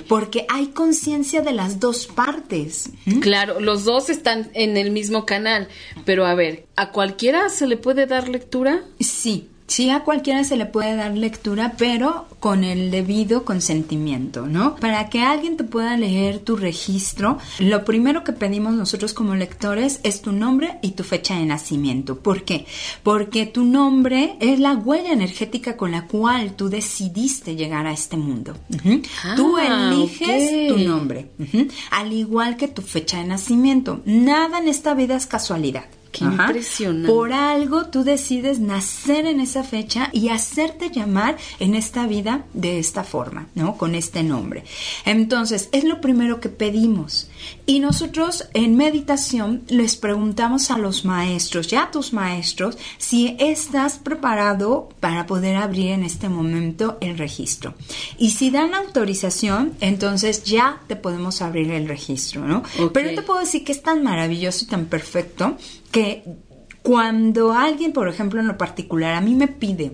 [0.09, 2.91] Porque hay conciencia de las dos partes.
[3.21, 5.69] Claro, los dos están en el mismo canal,
[6.05, 8.85] pero a ver, ¿a cualquiera se le puede dar lectura?
[9.01, 14.77] Sí, Sí, a cualquiera se le puede dar lectura, pero con el debido consentimiento, ¿no?
[14.77, 20.01] Para que alguien te pueda leer tu registro, lo primero que pedimos nosotros como lectores
[20.05, 22.19] es tu nombre y tu fecha de nacimiento.
[22.19, 22.65] ¿Por qué?
[23.03, 28.17] Porque tu nombre es la huella energética con la cual tú decidiste llegar a este
[28.17, 28.57] mundo.
[29.37, 31.31] tú ah, eliges tu nombre,
[31.91, 34.01] al igual que tu fecha de nacimiento.
[34.07, 35.85] Nada en esta vida es casualidad.
[36.19, 37.09] Qué impresionante.
[37.09, 42.79] Por algo tú decides nacer en esa fecha y hacerte llamar en esta vida de
[42.79, 43.77] esta forma, ¿no?
[43.77, 44.65] Con este nombre.
[45.05, 47.29] Entonces, es lo primero que pedimos.
[47.67, 53.99] Y nosotros en meditación les preguntamos a los maestros, ya a tus maestros, si estás
[53.99, 57.75] preparado para poder abrir en este momento el registro.
[58.19, 62.63] Y si dan autorización, entonces ya te podemos abrir el registro, ¿no?
[62.93, 65.57] Pero yo te puedo decir que es tan maravilloso y tan perfecto
[65.91, 66.25] que
[66.83, 69.93] cuando alguien, por ejemplo, en lo particular, a mí me pide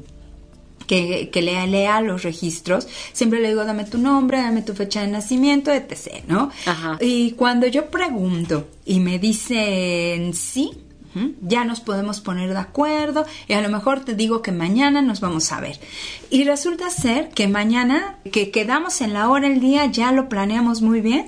[0.87, 5.01] que, que lea, lea, los registros, siempre le digo, dame tu nombre, dame tu fecha
[5.01, 6.51] de nacimiento, etc., ¿no?
[7.01, 10.73] Y cuando yo pregunto y me dicen sí,
[11.41, 15.21] ya nos podemos poner de acuerdo y a lo mejor te digo que mañana nos
[15.21, 15.79] vamos a ver.
[16.29, 20.83] Y resulta ser que mañana, que quedamos en la hora, el día, ya lo planeamos
[20.83, 21.27] muy bien,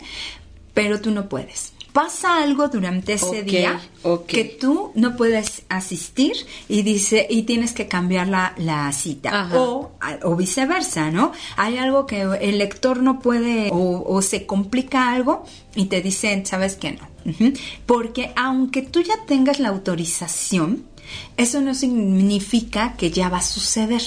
[0.75, 3.81] pero tú no puedes pasa algo durante ese día
[4.29, 6.35] que tú no puedes asistir
[6.69, 11.33] y dice y tienes que cambiar la, cita o, o, viceversa, ¿no?
[11.57, 16.77] Hay algo que el lector no puede o, se complica algo y te dicen, ¿sabes
[16.77, 17.09] qué no?
[17.87, 20.85] Porque aunque tú ya tengas la autorización,
[21.39, 24.03] eso no significa que ya va a suceder.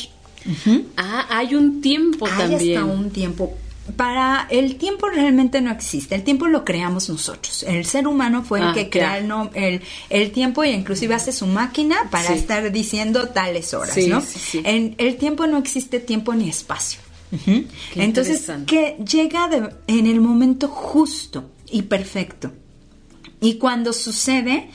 [0.96, 2.60] Ah, hay un tiempo también.
[2.60, 3.58] Hay hasta un tiempo
[3.96, 7.64] para el tiempo realmente no existe, el tiempo lo creamos nosotros.
[7.64, 11.48] El ser humano fue el ah, que crea el, el, tiempo y inclusive hace su
[11.48, 14.24] máquina para estar diciendo tales horas, ¿no?
[14.64, 17.00] En, el tiempo no existe tiempo ni espacio.
[17.96, 19.50] Entonces, que llega
[19.88, 22.52] en el momento justo y perfecto.
[23.42, 24.70] Y cuando sucede,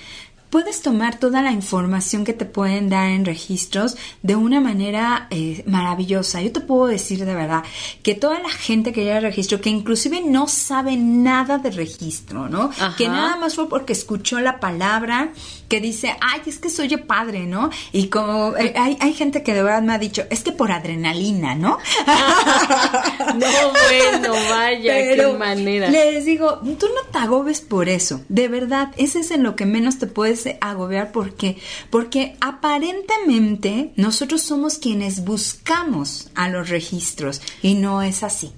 [0.54, 5.64] puedes tomar toda la información que te pueden dar en registros de una manera eh,
[5.66, 6.40] maravillosa.
[6.42, 7.64] Yo te puedo decir de verdad
[8.04, 12.48] que toda la gente que llega al registro, que inclusive no sabe nada de registro,
[12.48, 12.70] ¿no?
[12.96, 15.32] Que nada más fue porque escuchó la palabra
[15.68, 17.70] que dice, ay, es que soy yo padre, ¿no?
[17.90, 20.70] Y como eh, hay, hay gente que de verdad me ha dicho, es que por
[20.70, 21.78] adrenalina, ¿no?
[23.34, 23.46] no,
[23.88, 25.88] bueno, vaya, qué manera.
[25.88, 29.66] Les digo, tú no te agobes por eso, de verdad, ese es en lo que
[29.66, 31.12] menos te puedes agobiar.
[31.12, 31.56] Porque
[31.90, 38.52] porque aparentemente nosotros somos quienes buscamos a los registros y no es así.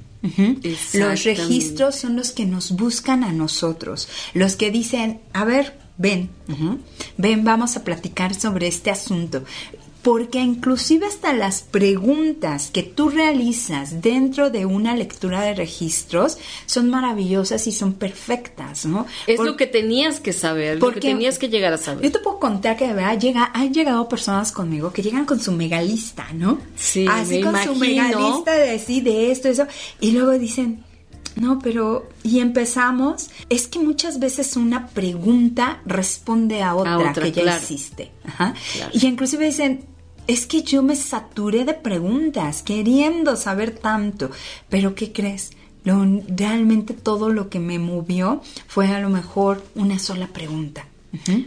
[0.93, 6.31] Los registros son los que nos buscan a nosotros, los que dicen, a ver, ven,
[7.17, 9.45] ven, vamos a platicar sobre este asunto
[10.07, 16.91] porque inclusive hasta las preguntas que tú realizas dentro de una lectura de registros son
[16.91, 19.05] maravillosas y son perfectas, ¿no?
[19.27, 22.05] Es lo que tenías que saber, porque lo que tenías que llegar a saber.
[22.05, 25.41] Yo te puedo contar que de verdad llega, han llegado personas conmigo que llegan con
[25.41, 26.61] su megalista, ¿no?
[26.77, 29.67] Sí, Así con su megalista de sí, de esto, eso,
[29.99, 30.85] y luego dicen,
[31.35, 37.57] no, pero y empezamos, es que muchas veces una pregunta responde a otra, que ya
[37.57, 38.13] existe.
[38.25, 38.55] Ajá.
[38.93, 39.96] Y inclusive dicen,
[40.27, 44.31] es que yo me saturé de preguntas, queriendo saber tanto.
[44.69, 45.53] Pero ¿qué crees?
[45.85, 50.87] Lo, realmente todo lo que me movió fue a lo mejor una sola pregunta.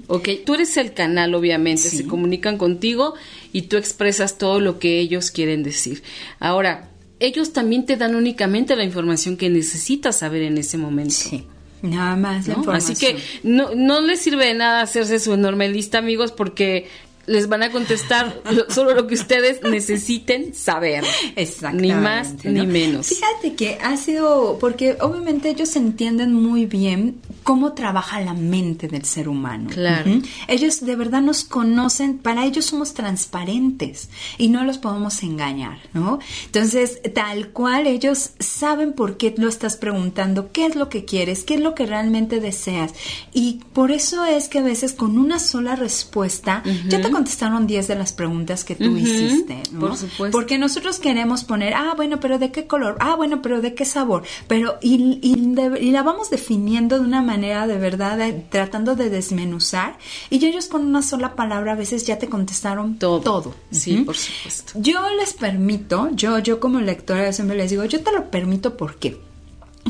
[0.08, 3.14] Ok, tú eres el canal, obviamente, se comunican contigo
[3.54, 6.02] y tú expresas todo lo que ellos quieren decir.
[6.40, 6.90] Ahora,
[7.20, 11.14] ellos también te dan únicamente la información que necesitas saber en ese momento.
[11.14, 11.46] Sí.
[11.82, 12.94] Nada más la información.
[12.94, 16.88] Así que no, no les sirve de nada hacerse su enorme lista, amigos, porque
[17.30, 21.04] les van a contestar solo lo que ustedes necesiten saber.
[21.36, 21.88] Exactamente.
[21.88, 23.08] Ni más ni menos.
[23.08, 29.06] Fíjate que ha sido, porque obviamente ellos entienden muy bien cómo trabaja la mente del
[29.06, 29.70] ser humano.
[29.72, 30.12] Claro.
[30.48, 36.20] Ellos de verdad nos conocen, para ellos somos transparentes y no los podemos engañar, ¿no?
[36.46, 41.44] Entonces, tal cual ellos saben por qué lo estás preguntando, qué es lo que quieres,
[41.44, 42.94] qué es lo que realmente deseas.
[43.34, 47.90] Y por eso es que a veces con una sola respuesta, yo te contestaron 10
[47.90, 49.82] de las preguntas que tú hiciste, ¿no?
[49.82, 50.32] Por supuesto.
[50.32, 52.96] Porque nosotros queremos poner, ah, bueno, pero ¿de qué color?
[53.02, 54.24] Ah, bueno, pero ¿de qué sabor?
[54.48, 58.18] Pero, y, y, la vamos definiendo de una manera de verdad,
[58.50, 59.98] tratando de desmenuzar,
[60.30, 63.20] y ellos con una sola palabra a veces ya te contestaron todo.
[63.20, 63.54] todo.
[63.70, 64.74] Sí, por supuesto.
[64.76, 69.20] Yo les permito, yo, yo como lectora siempre les digo, yo te lo permito porque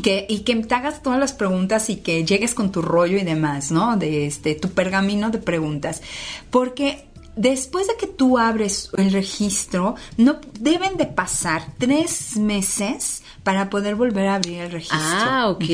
[0.02, 3.24] que, y que te hagas todas las preguntas y que llegues con tu rollo y
[3.24, 3.96] demás, ¿no?
[3.96, 6.02] De este, tu pergamino de preguntas.
[6.50, 7.04] Porque
[7.40, 13.94] después de que tú abres el registro, no deben de pasar tres meses para poder
[13.94, 14.98] volver a abrir el registro.
[15.00, 15.64] Ah, ok.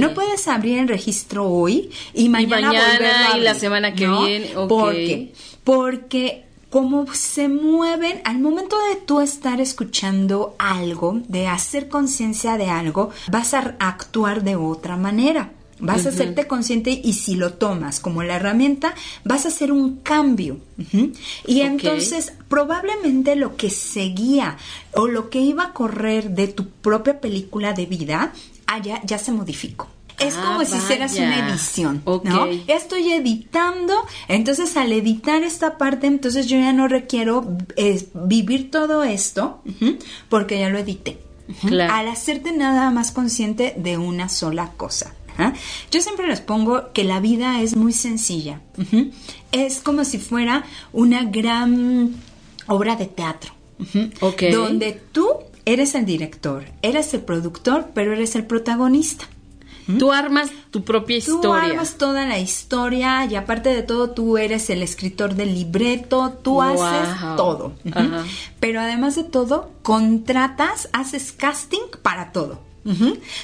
[0.00, 2.72] No puedes abrir el registro hoy y mañana,
[3.34, 4.56] y, y la semana que viene.
[4.56, 4.68] Okay.
[4.68, 5.32] ¿Por qué?
[5.62, 12.68] Porque como se mueven al momento de tú estar escuchando algo, de hacer conciencia de
[12.70, 15.52] algo, vas a actuar de otra manera.
[15.82, 19.96] Vas a hacerte consciente y si lo tomas como la herramienta, vas a hacer un
[19.96, 20.58] cambio.
[21.46, 24.56] Y entonces probablemente lo que seguía
[24.94, 28.32] o lo que iba a correr de tu propia película de vida,
[28.66, 29.88] allá ya se modificó.
[30.18, 32.46] Es ah, como si hicieras una edición, ¿no?
[32.68, 33.94] Estoy editando,
[34.28, 37.56] entonces al editar esta parte, entonces yo ya no requiero
[38.14, 39.62] vivir todo esto
[40.28, 41.18] porque ya lo edité.
[41.90, 45.14] Al hacerte nada más consciente de una sola cosa.
[45.90, 48.60] Yo siempre les pongo que la vida es muy sencilla.
[49.50, 52.14] Es como si fuera una gran
[52.66, 53.52] obra de teatro.
[54.52, 55.28] Donde tú
[55.64, 59.26] eres el director, eres el productor, pero eres el protagonista.
[59.98, 61.42] Tú armas tu propia historia.
[61.42, 66.38] Tú armas toda la historia y aparte de todo tú eres el escritor del libreto,
[66.42, 67.72] tú haces todo.
[68.60, 72.60] Pero además de todo, contratas, haces casting para todo.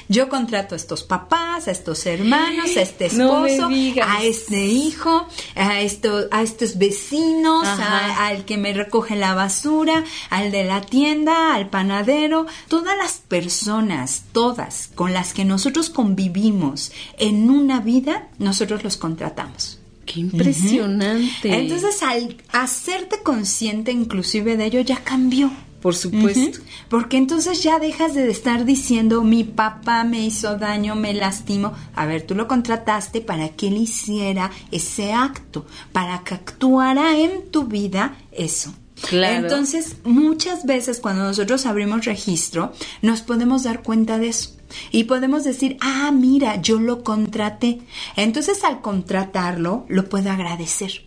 [0.08, 3.68] Yo contrato a estos papás, a estos hermanos, a este esposo,
[4.02, 10.50] a este hijo, a, esto, a estos vecinos, al que me recoge la basura, al
[10.50, 17.48] de la tienda, al panadero, todas las personas, todas con las que nosotros convivimos en
[17.48, 19.78] una vida, nosotros los contratamos.
[20.04, 21.54] Qué impresionante.
[21.54, 25.50] Entonces, al hacerte consciente inclusive de ello, ya cambió.
[25.80, 26.58] Por supuesto.
[26.88, 31.72] Porque entonces ya dejas de estar diciendo mi papá me hizo daño, me lastimó.
[31.94, 37.50] A ver, tú lo contrataste para que él hiciera ese acto, para que actuara en
[37.50, 38.74] tu vida eso.
[39.08, 39.46] Claro.
[39.46, 44.56] Entonces, muchas veces cuando nosotros abrimos registro, nos podemos dar cuenta de eso.
[44.90, 47.80] Y podemos decir, ah, mira, yo lo contraté.
[48.16, 51.04] Entonces, al contratarlo, lo puedo agradecer.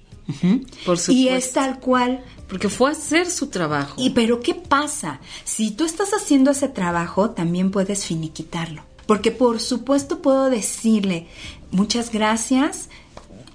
[0.85, 1.11] Por supuesto.
[1.11, 3.95] Y es tal cual porque fue a hacer su trabajo.
[3.97, 5.21] Y pero ¿qué pasa?
[5.45, 8.83] Si tú estás haciendo ese trabajo, también puedes finiquitarlo.
[9.05, 11.27] Porque por supuesto puedo decirle,
[11.71, 12.89] muchas gracias,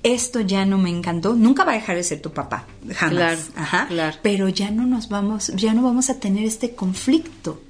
[0.02, 3.10] esto ya no me encantó, nunca va a dejar de ser tu papá, jamás.
[3.12, 3.86] Claro, Ajá.
[3.86, 4.16] claro.
[4.22, 7.60] Pero ya no nos vamos, ya no vamos a tener este conflicto.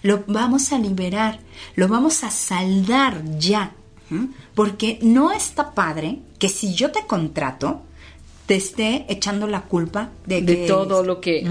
[0.00, 1.38] Lo vamos a liberar,
[1.74, 3.74] lo vamos a saldar ya.
[4.54, 7.82] Porque no está padre que si yo te contrato,
[8.46, 11.46] te esté echando la culpa de, todo lo que...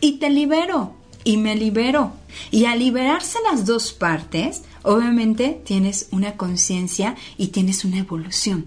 [0.00, 2.12] Y te libero, y me libero.
[2.50, 8.66] Y al liberarse las dos partes, obviamente tienes una conciencia y tienes una evolución.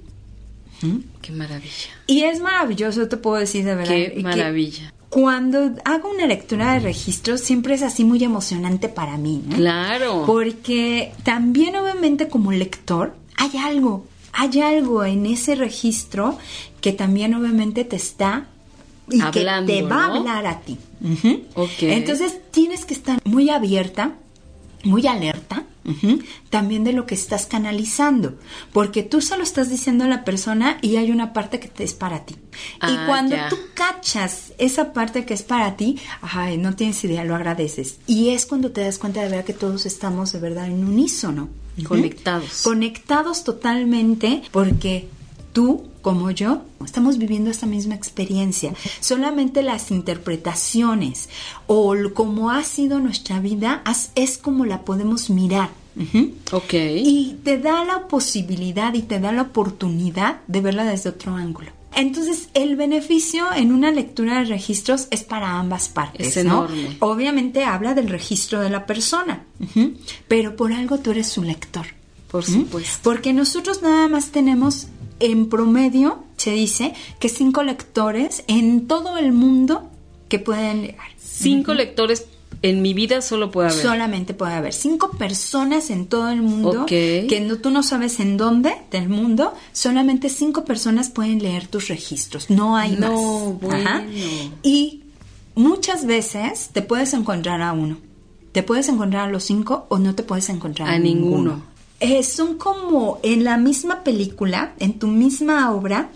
[1.21, 1.89] Qué maravilla.
[2.07, 3.93] Y es maravilloso, te puedo decir de verdad.
[3.93, 4.93] Qué maravilla.
[5.09, 10.23] Cuando hago una lectura de registros siempre es así muy emocionante para mí, Claro.
[10.25, 16.37] Porque también obviamente como lector hay algo, hay algo en ese registro
[16.81, 18.47] que también obviamente te está
[19.09, 20.77] y que te va a hablar a ti.
[21.81, 24.15] Entonces tienes que estar muy abierta,
[24.83, 25.34] muy alerta.
[26.49, 28.39] También de lo que estás canalizando,
[28.73, 31.93] porque tú solo estás diciendo a la persona y hay una parte que te es
[31.93, 32.35] para ti.
[32.35, 32.37] y
[32.81, 37.35] ah, cuando tú cachas esa parte que es para ti, ay, no tienes idea, lo
[37.35, 37.99] agradeces.
[38.07, 41.49] Y es cuando te das cuenta de ver que todos estamos de verdad en unísono.
[41.87, 42.61] Conectados.
[42.63, 45.07] Conectados totalmente, porque
[45.53, 48.75] tú como yo estamos viviendo esta misma experiencia.
[48.99, 51.29] Solamente las interpretaciones
[51.65, 53.81] o como ha sido nuestra vida
[54.13, 55.71] es como la podemos mirar.
[56.51, 56.73] Ok.
[56.73, 61.71] Y te da la posibilidad y te da la oportunidad de verla desde otro ángulo.
[61.95, 66.27] Entonces, el beneficio en una lectura de registros es para ambas partes.
[66.27, 66.97] Es enorme.
[66.99, 69.43] Obviamente habla del registro de la persona,
[70.27, 71.87] pero por algo tú eres su lector.
[72.29, 72.99] Por supuesto.
[73.01, 74.87] Porque nosotros nada más tenemos
[75.19, 79.89] en promedio se dice que cinco lectores en todo el mundo
[80.29, 80.95] que pueden leer.
[81.17, 82.25] Cinco lectores
[82.61, 83.81] en mi vida solo puede haber.
[83.81, 88.37] Solamente puede haber cinco personas en todo el mundo que no, tú no sabes en
[88.37, 89.53] dónde del mundo.
[89.71, 92.49] Solamente cinco personas pueden leer tus registros.
[92.49, 94.03] No hay no, más.
[94.63, 95.03] Y
[95.55, 97.97] muchas veces te puedes encontrar a uno.
[98.51, 101.61] Te puedes encontrar a los cinco o no te puedes encontrar a, ninguno.
[101.99, 106.09] Eh, son como en la misma película, en tu misma obra,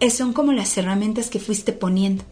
[0.00, 2.24] eh, son como las herramientas que fuiste poniendo.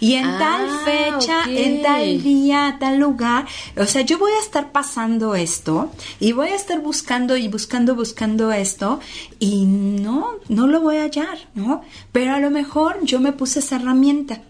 [0.00, 4.40] Y en tal ah, fecha, en tal día, tal lugar, o sea, yo voy a
[4.40, 8.98] estar pasando esto y voy a estar buscando y buscando, buscando esto
[9.38, 11.82] y no, no lo voy a hallar, ¿no?
[12.12, 14.40] Pero a lo mejor yo me puse esa herramienta.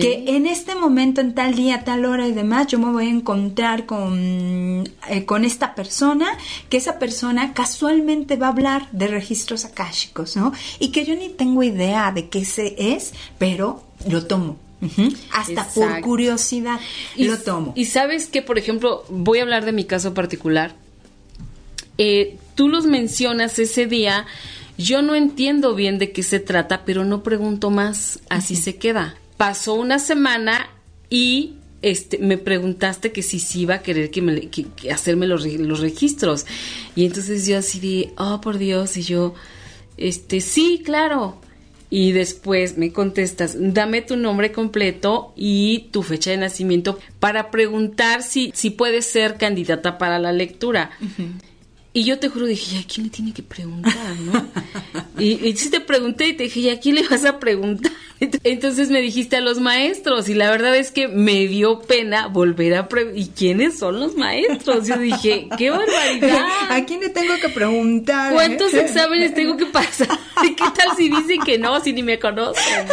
[0.00, 3.10] Que en este momento, en tal día, tal hora y demás, yo me voy a
[3.10, 6.26] encontrar con, eh, con esta persona,
[6.68, 10.52] que esa persona casualmente va a hablar de registros akáshicos, ¿no?
[10.78, 14.56] Y que yo ni tengo idea de qué se es, pero lo tomo.
[15.32, 16.80] Hasta por curiosidad
[17.16, 17.72] lo tomo.
[17.76, 20.74] Y sabes que, por ejemplo, voy a hablar de mi caso particular.
[21.98, 24.26] eh, tú los mencionas ese día,
[24.82, 29.16] yo no entiendo bien de qué se trata, pero no pregunto más, así se queda.
[29.36, 30.68] Pasó una semana
[31.08, 34.48] y este, me preguntaste que si sí iba a querer que, me,
[34.90, 36.46] hacerme los, los, registros.
[36.94, 39.34] Y entonces yo así de, oh, por Dios, y yo,
[39.96, 41.40] este, sí, claro.
[41.90, 48.22] Y después me contestas, dame tu nombre completo y tu fecha de nacimiento para preguntar
[48.22, 50.92] si, si puedes ser candidata para la lectura.
[51.94, 54.48] Y yo te juro, dije, ¿a quién le tiene que preguntar, no?
[55.18, 57.92] y, y sí te pregunté y te dije, ¿y a quién le vas a preguntar?
[58.44, 62.74] Entonces me dijiste a los maestros y la verdad es que me dio pena volver
[62.76, 63.18] a preguntar.
[63.18, 64.86] ¿Y quiénes son los maestros?
[64.86, 66.46] Yo dije, qué barbaridad.
[66.70, 68.32] ¿A quién le tengo que preguntar?
[68.32, 70.08] ¿Cuántos exámenes tengo que pasar?
[70.44, 72.86] ¿Y qué tal si dicen que no, si ni me conocen?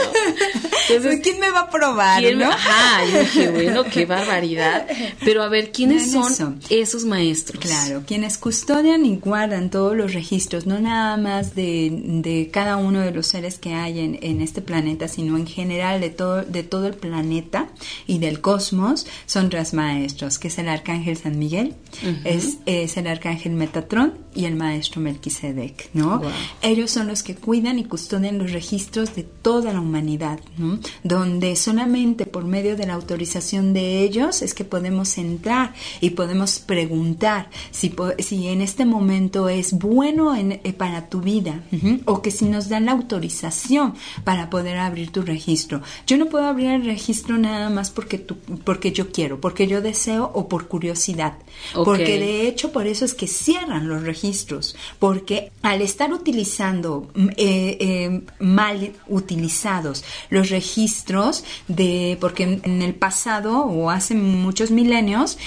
[0.89, 2.23] Entonces, ¿quién me va a probar?
[2.35, 2.49] ¿no?
[2.49, 4.87] Ajá, yo dije, bueno, qué barbaridad.
[5.23, 7.63] Pero a ver, ¿quiénes son, esos maestros?
[7.63, 13.01] Claro, quienes custodian y guardan todos los registros, no nada más de, de cada uno
[13.01, 16.63] de los seres que hay en, en este planeta, sino en general de todo, de
[16.63, 17.69] todo el planeta
[18.07, 21.75] y del cosmos, son tres maestros, que es el arcángel San Miguel,
[22.23, 26.21] es, es, el arcángel Metatrón y el maestro Melquisedec, ¿no?
[26.61, 30.79] Ellos son los que cuidan y custodian los registros de toda la humanidad, ¿no?
[31.03, 36.59] Donde solamente por medio de la autorización de ellos es que podemos entrar y podemos
[36.59, 41.61] preguntar si, si en este momento es bueno en, eh, para tu vida
[42.05, 45.81] o que si nos dan la autorización para poder abrir tu registro.
[46.07, 49.81] Yo no puedo abrir el registro nada más porque, tú, porque yo quiero, porque yo
[49.81, 51.33] deseo o por curiosidad.
[51.73, 54.75] Porque de hecho por eso es que cierran los registros.
[54.99, 62.95] Porque al estar utilizando mm, eh, eh, mal utilizados los registros de, porque en, el
[62.95, 65.37] pasado o hace muchos milenios,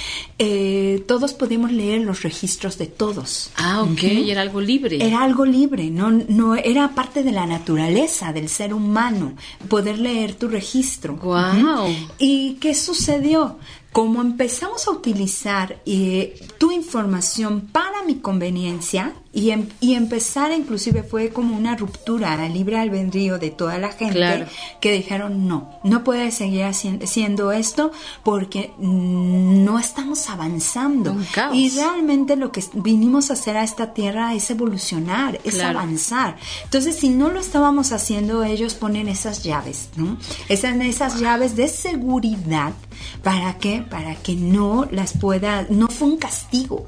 [1.07, 3.22] todos podíamos leer los registros de todos.
[3.57, 5.05] Ah, ok, era algo libre.
[5.05, 9.35] Era algo libre, no, no era parte de la naturaleza del ser humano
[9.69, 11.17] poder leer tu registro.
[11.17, 11.89] Wow.
[12.19, 13.59] ¿Y qué sucedió?
[13.93, 21.03] Como empezamos a utilizar eh, tu información para mi conveniencia y, em, y, empezar inclusive
[21.03, 24.47] fue como una ruptura al libre albedrío de toda la gente
[24.81, 31.17] que dijeron no, no puede seguir haciendo esto porque no estamos avanzando.
[31.53, 36.37] Y realmente lo que vinimos a hacer a esta tierra es evolucionar, es avanzar.
[36.65, 40.19] Entonces si no lo estábamos haciendo, ellos ponen esas llaves, ¿no?
[40.49, 42.75] Esas, esas llaves de seguridad
[43.23, 43.85] ¿Para qué?
[43.89, 46.85] Para que no las pueda, no fue un castigo,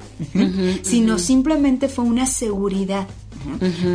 [0.83, 3.07] sino simplemente fue una seguridad.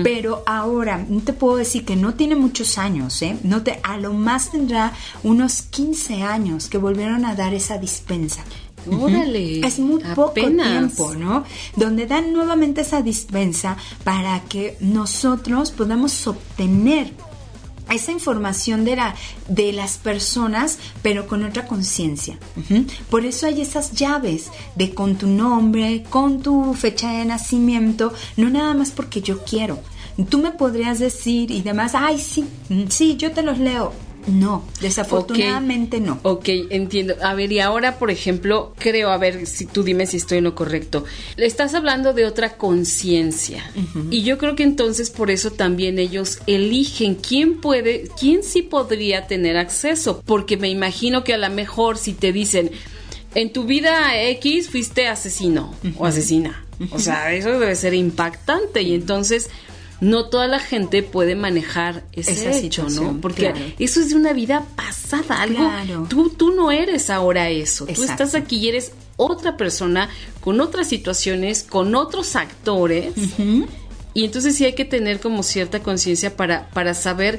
[0.05, 3.37] Pero ahora, no te puedo decir que no tiene muchos años, ¿eh?
[3.43, 4.93] No te, a lo más tendrá
[5.25, 8.45] unos 15 años que volvieron a dar esa dispensa.
[8.91, 11.45] Órale, es muy poco tiempo, ¿no?
[11.77, 17.13] Donde dan nuevamente esa dispensa para que nosotros podamos obtener
[17.95, 19.15] esa información de, la,
[19.49, 22.39] de las personas, pero con otra conciencia.
[23.11, 28.51] Por eso hay esas llaves de con tu nombre, con tu fecha de nacimiento, no
[28.51, 29.79] nada más porque yo quiero.
[30.29, 32.45] Tú me podrías decir y demás, ay, sí,
[32.89, 33.93] sí, yo te los leo
[34.27, 36.21] no, desafortunadamente no.
[36.23, 37.15] Ok, entiendo.
[37.23, 40.45] A ver, y ahora, por ejemplo, creo, a ver, si tú dime si estoy en
[40.45, 41.05] lo correcto.
[41.37, 43.71] Le estás hablando de otra conciencia.
[44.11, 49.27] Y yo creo que entonces por eso también ellos eligen quién puede, quién sí podría
[49.27, 50.23] tener acceso.
[50.25, 52.71] Porque me imagino que a lo mejor si te dicen,
[53.35, 56.65] en tu vida X fuiste asesino o asesina.
[56.93, 58.83] O sea, eso debe ser impactante.
[58.83, 59.51] Y entonces
[60.01, 63.21] no toda la gente puede manejar ese hecho, ¿no?
[63.21, 66.07] Porque eso es de una vida pasada, algo.
[66.09, 67.87] Tú, tú no eres ahora eso.
[67.87, 70.09] Tú estás aquí y eres otra persona
[70.41, 73.13] con otras situaciones, con otros actores.
[74.15, 77.39] Y entonces sí hay que tener como cierta conciencia para, para saber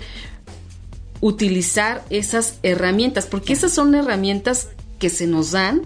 [1.19, 5.81] utilizar esas herramientas, porque esas son herramientas que se nos dan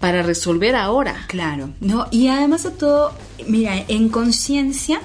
[0.00, 1.24] para resolver ahora.
[1.28, 3.12] Claro, no, y además de todo,
[3.46, 5.00] mira, en conciencia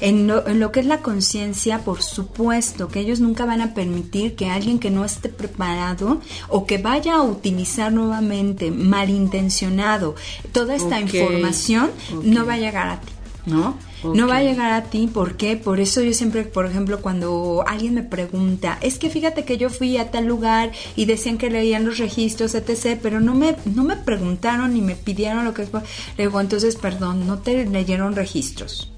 [0.00, 4.48] en, lo, que es la conciencia, por supuesto que ellos nunca van a permitir que
[4.48, 10.14] alguien que no esté preparado o que vaya a utilizar nuevamente malintencionado
[10.52, 11.90] toda esta información
[12.22, 13.12] no va a llegar a ti,
[13.46, 13.76] ¿no?
[14.04, 15.56] No va a llegar a ti, ¿por qué?
[15.56, 19.70] Por eso yo siempre, por ejemplo, cuando alguien me pregunta, es que fíjate que yo
[19.70, 23.84] fui a tal lugar y decían que leían los registros, etc., pero no me, no
[23.84, 25.72] me preguntaron ni me pidieron lo que es.
[26.16, 28.92] Le digo, entonces, perdón, no te leyeron registros.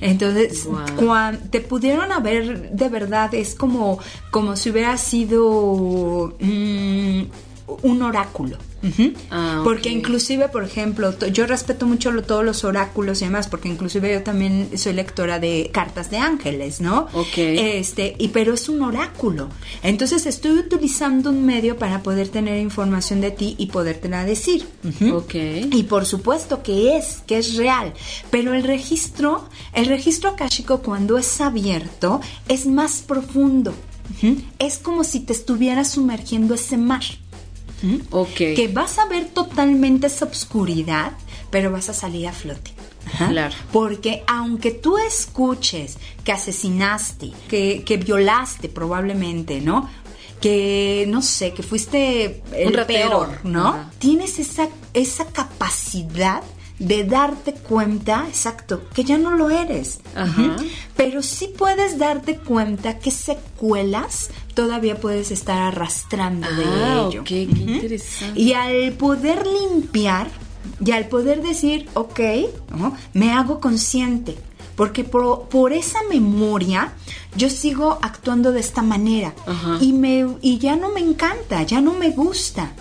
[0.00, 3.98] Entonces, cuando te pudieron haber, de verdad, es como,
[4.30, 7.22] como si hubiera sido mm,
[7.82, 8.58] un oráculo.
[9.30, 14.12] Ah, porque inclusive, por ejemplo, yo respeto mucho todos los oráculos y demás, porque inclusive
[14.12, 17.08] yo también soy lectora de cartas de ángeles, ¿no?
[17.12, 17.38] Ok.
[17.38, 19.48] Este, y pero es un oráculo.
[19.82, 24.66] Entonces estoy utilizando un medio para poder tener información de ti y podértela decir.
[25.12, 25.34] Ok.
[25.72, 27.92] Y por supuesto que es, que es real.
[28.30, 33.74] Pero el registro, el registro akáshico cuando es abierto, es más profundo.
[34.58, 37.02] Es como si te estuvieras sumergiendo ese mar.
[38.54, 41.12] Que vas a ver totalmente esa oscuridad,
[41.50, 42.72] pero vas a salir a flote.
[43.16, 43.54] Claro.
[43.72, 49.88] Porque aunque tú escuches que asesinaste, que, que violaste probablemente, ¿no?
[50.40, 53.90] que no sé, que fuiste el peor, ¿no?
[53.98, 56.42] Tienes esa, esa capacidad
[56.78, 60.00] de darte cuenta, exacto, que ya no lo eres.
[60.96, 67.24] Pero sí puedes darte cuenta que secuelas todavía puedes estar arrastrando de ah, ello.
[67.24, 68.38] qué interesante.
[68.38, 70.28] Y al poder limpiar,
[70.84, 72.20] y al poder decir, ok,
[73.12, 74.36] me hago consciente,
[74.78, 76.92] porque por, esa memoria
[77.36, 79.34] yo sigo actuando de esta manera
[79.80, 82.74] y me y ya no me encanta, ya no me gusta.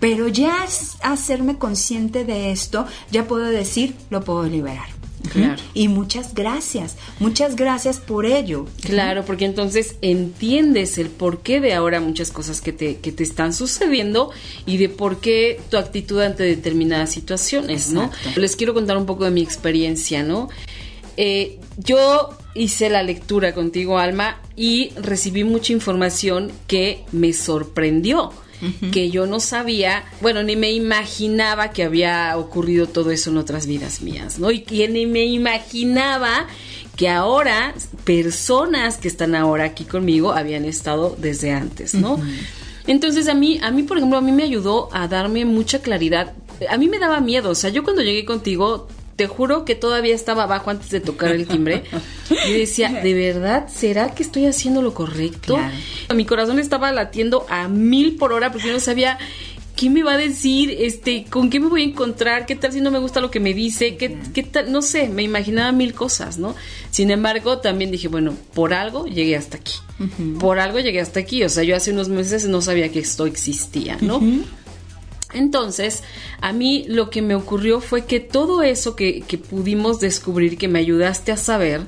[0.00, 0.66] Pero ya
[1.02, 4.88] hacerme consciente de esto, ya puedo decir, lo puedo liberar.
[5.30, 5.62] Claro.
[5.74, 8.66] Y muchas gracias, muchas gracias por ello.
[8.80, 13.52] Claro, porque entonces entiendes el porqué de ahora muchas cosas que te, que te están
[13.52, 14.30] sucediendo
[14.66, 18.10] y de por qué tu actitud ante determinadas situaciones, ¿no?
[18.34, 20.48] Les quiero contar un poco de mi experiencia, ¿no?
[21.16, 28.32] Eh, yo hice la lectura contigo, Alma, y recibí mucha información que me sorprendió.
[28.92, 33.66] que yo no sabía, bueno, ni me imaginaba que había ocurrido todo eso en otras
[33.66, 34.52] vidas mías, ¿no?
[34.52, 36.46] Y que ni me imaginaba
[36.96, 42.20] que ahora personas que están ahora aquí conmigo habían estado desde antes, ¿no?
[42.86, 46.34] Entonces a mí, a mí, por ejemplo, a mí me ayudó a darme mucha claridad.
[46.70, 48.86] A mí me daba miedo, o sea, yo cuando llegué contigo
[49.22, 51.84] te juro que todavía estaba abajo antes de tocar el timbre.
[52.48, 55.58] Y decía, ¿de verdad será que estoy haciendo lo correcto?
[56.14, 59.18] Mi corazón estaba latiendo a mil por hora porque yo no sabía
[59.76, 62.80] qué me va a decir, este, con qué me voy a encontrar, qué tal si
[62.80, 65.92] no me gusta lo que me dice, qué, qué tal, no sé, me imaginaba mil
[65.92, 66.56] cosas, ¿no?
[66.90, 69.74] Sin embargo, también dije, bueno, por algo llegué hasta aquí.
[70.40, 71.44] Por algo llegué hasta aquí.
[71.44, 74.20] O sea, yo hace unos meses no sabía que esto existía, ¿no?
[75.34, 76.02] Entonces,
[76.40, 80.78] a mí lo que me ocurrió fue que todo eso que, pudimos descubrir, que me
[80.78, 81.82] ayudaste a saber,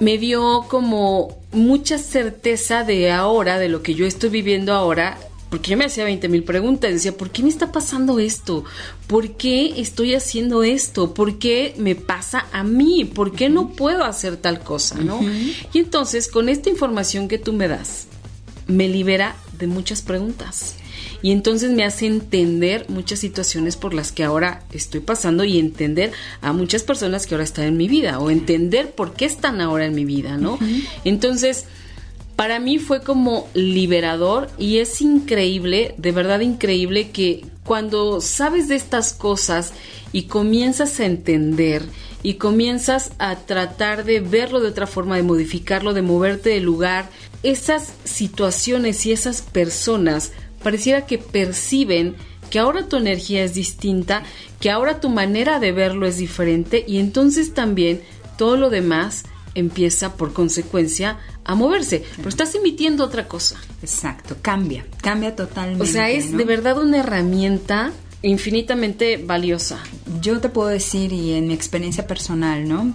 [0.00, 5.18] me dio como mucha certeza de ahora, de lo que yo estoy viviendo ahora,
[5.50, 8.64] porque yo me hacía 20 mil preguntas, decía, ¿por qué me está pasando esto?
[9.06, 11.14] ¿Por qué estoy haciendo esto?
[11.14, 13.06] ¿Por qué me pasa a mí?
[13.06, 14.96] ¿Por qué no puedo hacer tal cosa?
[14.96, 15.20] ¿no?
[15.72, 18.08] Y entonces, con esta información que tú me das,
[18.66, 20.76] me libera de muchas preguntas
[21.22, 26.12] y entonces me hace entender muchas situaciones por las que ahora estoy pasando y entender
[26.40, 29.86] a muchas personas que ahora están en mi vida o entender por qué están ahora
[29.86, 30.58] en mi vida, ¿no?
[31.04, 31.64] Entonces,
[32.36, 38.76] para mí fue como liberador y es increíble, de verdad increíble que cuando sabes de
[38.76, 39.72] estas cosas
[40.12, 41.82] y comienzas a entender
[42.22, 47.10] y comienzas a tratar de verlo de otra forma, de modificarlo, de moverte de lugar,
[47.42, 50.32] esas situaciones y esas personas
[50.62, 52.16] pareciera que perciben
[52.50, 54.22] que ahora tu energía es distinta,
[54.60, 58.00] que ahora tu manera de verlo es diferente y entonces también
[58.36, 63.56] todo lo demás empieza por consecuencia a moverse, pero estás emitiendo otra cosa.
[63.82, 65.82] Exacto, cambia, cambia totalmente.
[65.82, 67.92] O sea, es de verdad una herramienta
[68.22, 69.78] infinitamente valiosa.
[70.20, 72.94] Yo te puedo decir, y en mi experiencia personal, ¿no?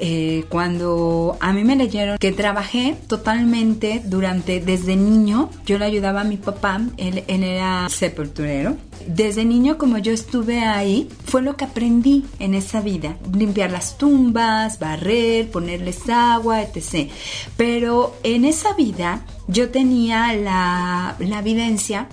[0.00, 6.20] Eh, cuando a mí me leyeron que trabajé totalmente durante, desde niño, yo le ayudaba
[6.20, 8.76] a mi papá, él, era sepulturero.
[9.06, 13.16] Desde niño, como yo estuve ahí, fue lo que aprendí en esa vida.
[13.32, 17.10] Limpiar las tumbas, barrer, ponerles agua, etc.
[17.56, 22.08] Pero en esa vida yo tenía la, la evidencia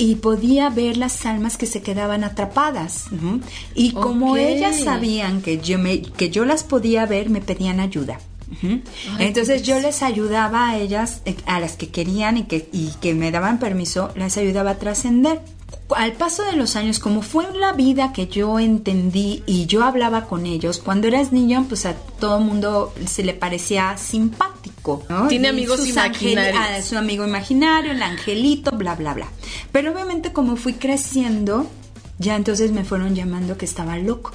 [0.00, 3.08] y podía ver las almas que se quedaban atrapadas.
[3.74, 8.18] Y como ellas sabían que yo, me, que yo las podía ver, me pedían ayuda.
[9.18, 13.14] Entonces yo les ayudaba a ellas, eh, a las que querían y que, y que
[13.14, 15.42] me daban permiso, les ayudaba a trascender
[15.94, 20.26] al paso de los años, como fue la vida que yo entendí y yo hablaba
[20.26, 24.59] con ellos, cuando eras niño, pues a todo mundo se le parecía simpático.
[25.28, 26.56] Tiene amigos imaginarios.
[26.58, 29.28] Ah, su amigo imaginario, el angelito, bla, bla, bla.
[29.72, 31.70] Pero obviamente como fui creciendo,
[32.18, 34.32] ya entonces me fueron llamando que estaba loco.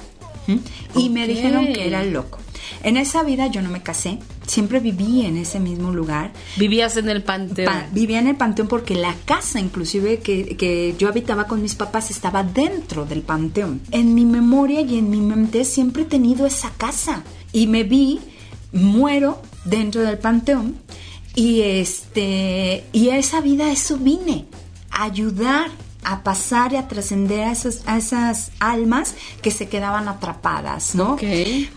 [0.94, 2.38] Y me dijeron que era loco.
[2.82, 6.32] En esa vida yo no me casé, siempre viví en ese mismo lugar.
[6.56, 7.72] ¿Vivías en el panteón?
[7.92, 12.10] vivía en el panteón porque la casa inclusive que, que yo habitaba con mis papás
[12.10, 13.80] estaba dentro del panteón.
[13.90, 17.22] En mi memoria y en mi mente siempre he tenido esa casa
[17.52, 18.20] y me vi,
[18.76, 20.76] muero dentro del panteón
[21.34, 24.46] y este y a esa vida eso vine,
[24.90, 25.70] ayudar
[26.08, 27.52] a pasar y a trascender a,
[27.86, 31.16] a esas almas que se quedaban atrapadas, ¿no?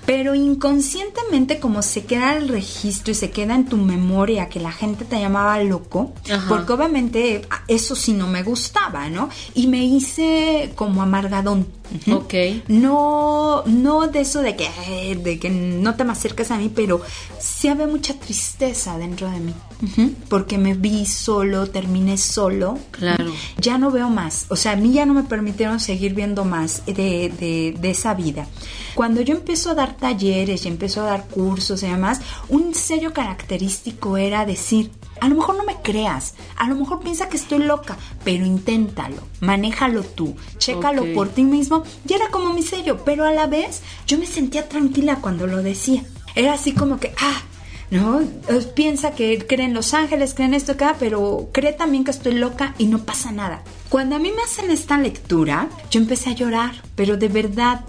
[0.06, 4.72] Pero inconscientemente como se queda el registro y se queda en tu memoria que la
[4.72, 6.14] gente te llamaba loco,
[6.48, 9.30] porque obviamente eso sí no me gustaba, ¿no?
[9.56, 11.68] Y me hice como amargadón.
[12.12, 12.34] Ok.
[12.68, 14.70] No, no de eso de que,
[15.24, 17.02] de que no te me acercas a mí, pero
[17.40, 19.56] sí había mucha tristeza dentro de mí.
[20.28, 22.78] Porque me vi solo, terminé solo.
[22.92, 23.32] Claro.
[23.58, 24.46] Ya no veo más.
[24.50, 28.14] O sea, a mí ya no me permitieron seguir viendo más de, de, de esa
[28.14, 28.48] vida.
[28.94, 32.20] Cuando yo empiezo a dar talleres y empiezo a dar cursos y demás,
[32.50, 37.30] un sello característico era decir, a lo mejor no me creas, a lo mejor piensa
[37.30, 41.84] que estoy loca, pero inténtalo, manéjalo tú, chécalo por ti mismo.
[42.08, 45.62] Y era como mi sello, pero a la vez yo me sentía tranquila cuando lo
[45.64, 46.04] decía.
[46.36, 47.42] Era así como que, ah,
[47.92, 48.22] ¿no?
[48.76, 52.86] Piensa que creen Los Ángeles, creen esto acá, pero cree también que estoy loca y
[52.86, 53.64] no pasa nada.
[53.90, 57.86] Cuando a mí me hacen esta lectura, yo empecé a llorar, pero de verdad,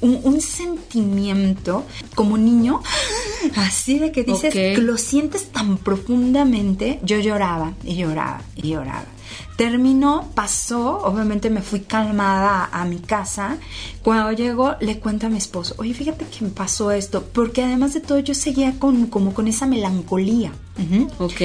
[0.00, 1.84] un, sentimiento
[2.14, 2.82] como niño,
[3.56, 9.06] así de que dices, que lo sientes tan profundamente, yo lloraba y lloraba y lloraba.
[9.56, 13.58] Terminó, pasó, obviamente me fui calmada a mi casa.
[14.02, 17.94] Cuando llego, le cuento a mi esposo, oye, fíjate que me pasó esto, porque además
[17.94, 20.52] de todo yo seguía con, como con esa melancolía.
[21.18, 21.40] Ok.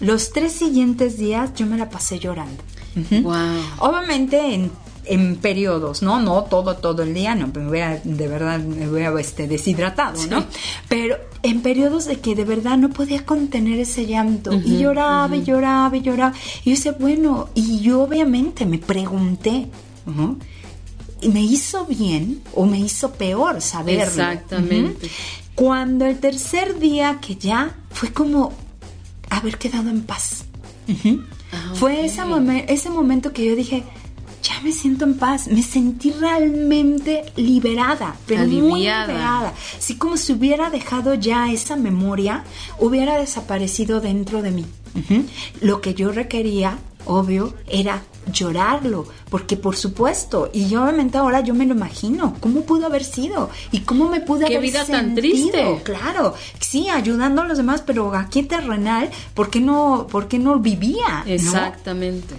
[0.00, 2.62] Los tres siguientes días yo me la pasé llorando.
[3.22, 3.62] wow.
[3.78, 4.70] Obviamente en
[5.04, 6.20] en periodos, ¿no?
[6.20, 10.44] No todo, todo el día, no, me hubiera, de verdad, me este, deshidratado, ¿no?
[10.88, 15.44] Pero en periodos de que de verdad no podía contener ese llanto y lloraba y
[15.44, 16.34] lloraba y lloraba.
[16.64, 19.68] Y yo decía, bueno, y yo obviamente me pregunté,
[21.20, 24.04] ¿y me hizo bien o me hizo peor saberlo?
[24.04, 25.10] Exactamente.
[25.54, 28.52] Cuando el tercer día que ya fue como
[29.30, 30.44] haber quedado en paz.
[31.52, 32.22] Ah, fue ese,
[32.68, 33.84] ese momento que yo dije,
[34.42, 39.52] ya me siento en paz, me sentí realmente liberada, pero muy liberada.
[39.76, 42.44] Así como si hubiera dejado ya esa memoria,
[42.78, 44.66] hubiera desaparecido dentro de mí.
[45.60, 51.54] Lo que yo requería, obvio, era llorarlo, porque por supuesto, y yo obviamente ahora yo
[51.54, 55.14] me lo imagino, cómo pudo haber sido y cómo me pudo ¿Qué haber vida tan
[55.14, 55.80] triste.
[55.84, 60.58] Claro, sí, ayudando a los demás, pero aquí terrenal, ¿por qué no, por qué no
[60.58, 61.24] vivía?
[61.26, 62.34] Exactamente.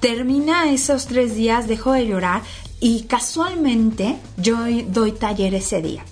[0.00, 2.42] Termina esos tres días, dejo de llorar,
[2.84, 4.56] y casualmente yo
[4.88, 6.04] doy taller ese día.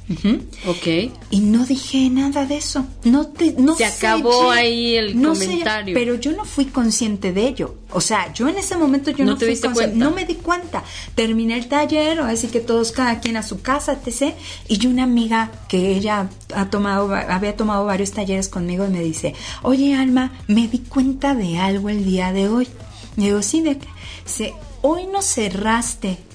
[0.68, 1.10] Ok.
[1.30, 2.86] Y no dije nada de eso.
[3.02, 5.92] No te, no Se acabó ahí el comentario.
[5.92, 7.74] pero yo no fui consciente de ello.
[7.90, 9.96] O sea, yo en ese momento yo no, te fui cuenta.
[9.96, 10.84] No me di cuenta.
[11.16, 14.36] Terminé el taller, o así que todos, cada quien a su casa, etc.
[14.68, 19.34] Y una amiga que ella ha tomado, había tomado varios talleres conmigo y me dice,
[19.62, 22.68] oye Alma, me di cuenta de algo el día de hoy.
[23.16, 26.29] Y digo, sí, de que hoy no cerraste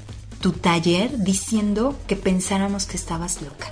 [0.46, 3.72] tu taller diciendo que pensáramos que estabas loca.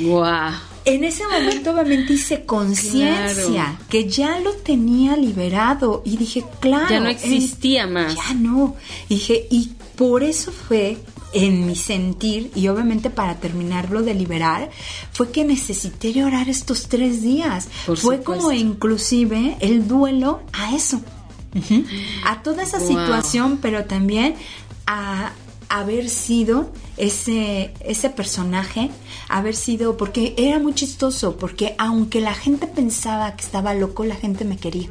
[0.00, 0.52] Wow.
[0.84, 7.00] En ese momento obviamente hice conciencia que ya lo tenía liberado y dije, claro, ya
[7.00, 8.14] no existía más.
[8.14, 8.76] Ya no.
[9.08, 10.98] dije, y por eso fue
[11.32, 14.70] en mi sentir y obviamente para terminarlo de liberar
[15.10, 17.66] fue que necesité llorar estos tres días.
[17.96, 21.00] fue como inclusive el duelo a eso.
[22.24, 24.36] A toda esa situación, pero también
[24.86, 25.32] a,
[25.68, 28.90] haber sido ese, ese personaje,
[29.28, 34.16] haber sido, porque era muy chistoso, porque aunque la gente pensaba que estaba loco, la
[34.16, 34.90] gente me quería.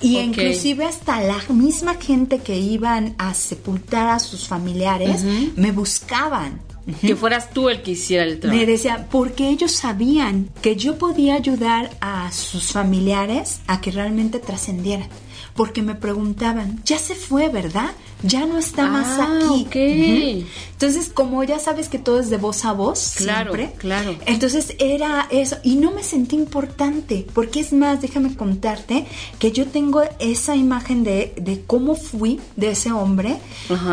[0.00, 5.24] Y inclusive hasta la misma gente que iban a sepultar a sus familiares
[5.56, 6.60] me buscaban.
[7.02, 8.58] Que fueras tú el que hiciera el trabajo.
[8.58, 14.38] Me decía, porque ellos sabían que yo podía ayudar a sus familiares a que realmente
[14.38, 15.08] trascendieran.
[15.54, 17.90] Porque me preguntaban, ya se fue, ¿verdad?
[18.22, 20.46] Ya no está más ah, aquí.
[20.72, 24.16] Entonces, como ya sabes que todo es de voz a voz, claro, siempre, claro.
[24.26, 29.06] Entonces era eso y no me sentí importante, porque es más, déjame contarte
[29.38, 33.38] que yo tengo esa imagen de, de cómo fui de ese hombre.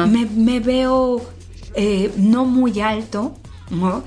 [0.08, 1.22] Me, me, veo
[1.76, 3.36] eh, no muy alto,
[3.70, 4.04] ¿no?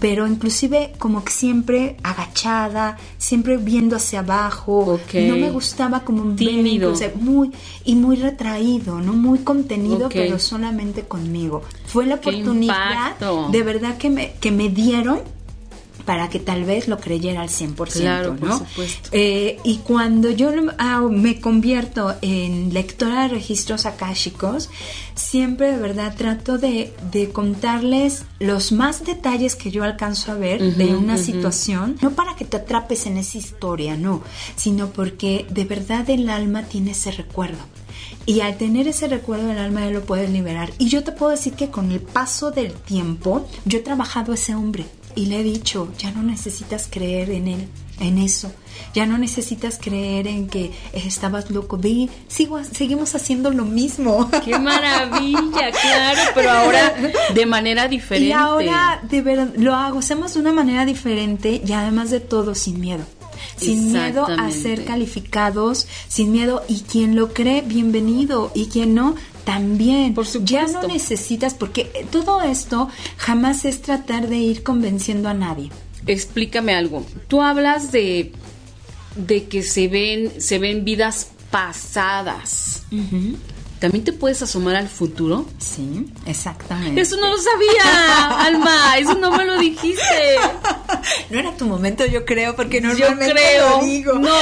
[0.00, 6.94] Pero inclusive como que siempre agachada, siempre viendo hacia abajo, no me gustaba como tímido,
[7.16, 7.50] muy
[7.84, 11.62] y muy retraído, no muy contenido, pero solamente conmigo.
[11.86, 13.16] Fue la oportunidad
[13.50, 15.20] de verdad que me que me dieron
[16.04, 18.58] para que tal vez lo creyera al 100%, claro, ¿no?
[18.58, 19.08] Por supuesto.
[19.12, 24.70] Eh, y cuando yo ah, me convierto en lectora de registros akáshicos,
[25.14, 30.76] siempre de verdad trato de, de, contarles los más detalles que yo alcanzo a ver
[30.76, 34.22] de una situación, no para que te atrapes en esa historia, no,
[34.56, 37.58] sino porque de verdad el alma tiene ese recuerdo.
[38.26, 40.70] Y al tener ese recuerdo el alma ya lo puedes liberar.
[40.78, 44.34] Y yo te puedo decir que con el paso del tiempo, yo he trabajado a
[44.34, 48.52] ese hombre y le he dicho, ya no necesitas creer en él, en eso.
[48.94, 51.76] Ya no necesitas creer en que estabas loco.
[51.76, 54.30] Ve, sigo, seguimos haciendo lo mismo.
[54.44, 55.70] ¡Qué maravilla!
[55.82, 56.94] claro, pero ahora
[57.34, 58.28] de manera diferente.
[58.28, 62.54] Y ahora de ver, lo hago, hacemos de una manera diferente y además de todo
[62.54, 63.04] sin miedo
[63.56, 69.14] sin miedo a ser calificados, sin miedo y quien lo cree, bienvenido y quien no,
[69.44, 70.14] también.
[70.14, 70.52] Por supuesto.
[70.52, 75.70] Ya no necesitas, porque todo esto jamás es tratar de ir convenciendo a nadie.
[76.06, 77.04] Explícame algo.
[77.28, 78.32] Tú hablas de,
[79.16, 82.84] de que se ven, se ven vidas pasadas.
[83.80, 85.46] ¿También te puedes asomar al futuro?
[85.58, 87.00] Sí, exactamente.
[87.00, 90.36] Eso no lo sabía, Alma, eso no me lo dijiste.
[91.30, 93.78] No era tu momento, yo creo, porque normalmente yo creo.
[93.78, 94.12] lo digo.
[94.18, 94.34] No,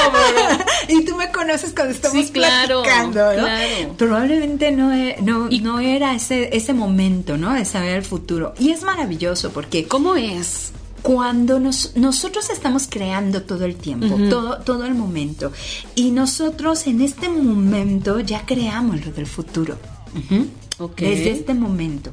[0.89, 3.43] y tú me conoces cuando estamos sí, claro, platicando, ¿no?
[3.43, 3.93] Claro.
[3.97, 7.53] Probablemente no, e, no, no era ese, ese momento, ¿no?
[7.53, 8.53] De saber el futuro.
[8.59, 9.87] Y es maravilloso porque...
[9.87, 10.73] ¿Cómo es?
[11.01, 15.51] Cuando nos, nosotros estamos creando todo el tiempo, todo, todo el momento,
[15.95, 19.77] y nosotros en este momento ya creamos lo del futuro.
[20.97, 22.11] Desde este momento.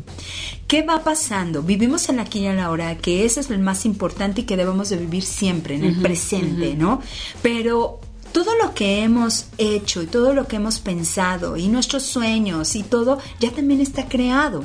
[0.67, 1.63] ¿Qué va pasando?
[1.63, 4.57] Vivimos en aquí y en la hora, que eso es lo más importante y que
[4.57, 7.01] debemos de vivir siempre, en el presente, ¿no?
[7.43, 8.01] Pero
[8.37, 12.83] todo lo que hemos hecho y todo lo que hemos pensado y nuestros sueños y
[12.83, 14.63] todo ya también está creado,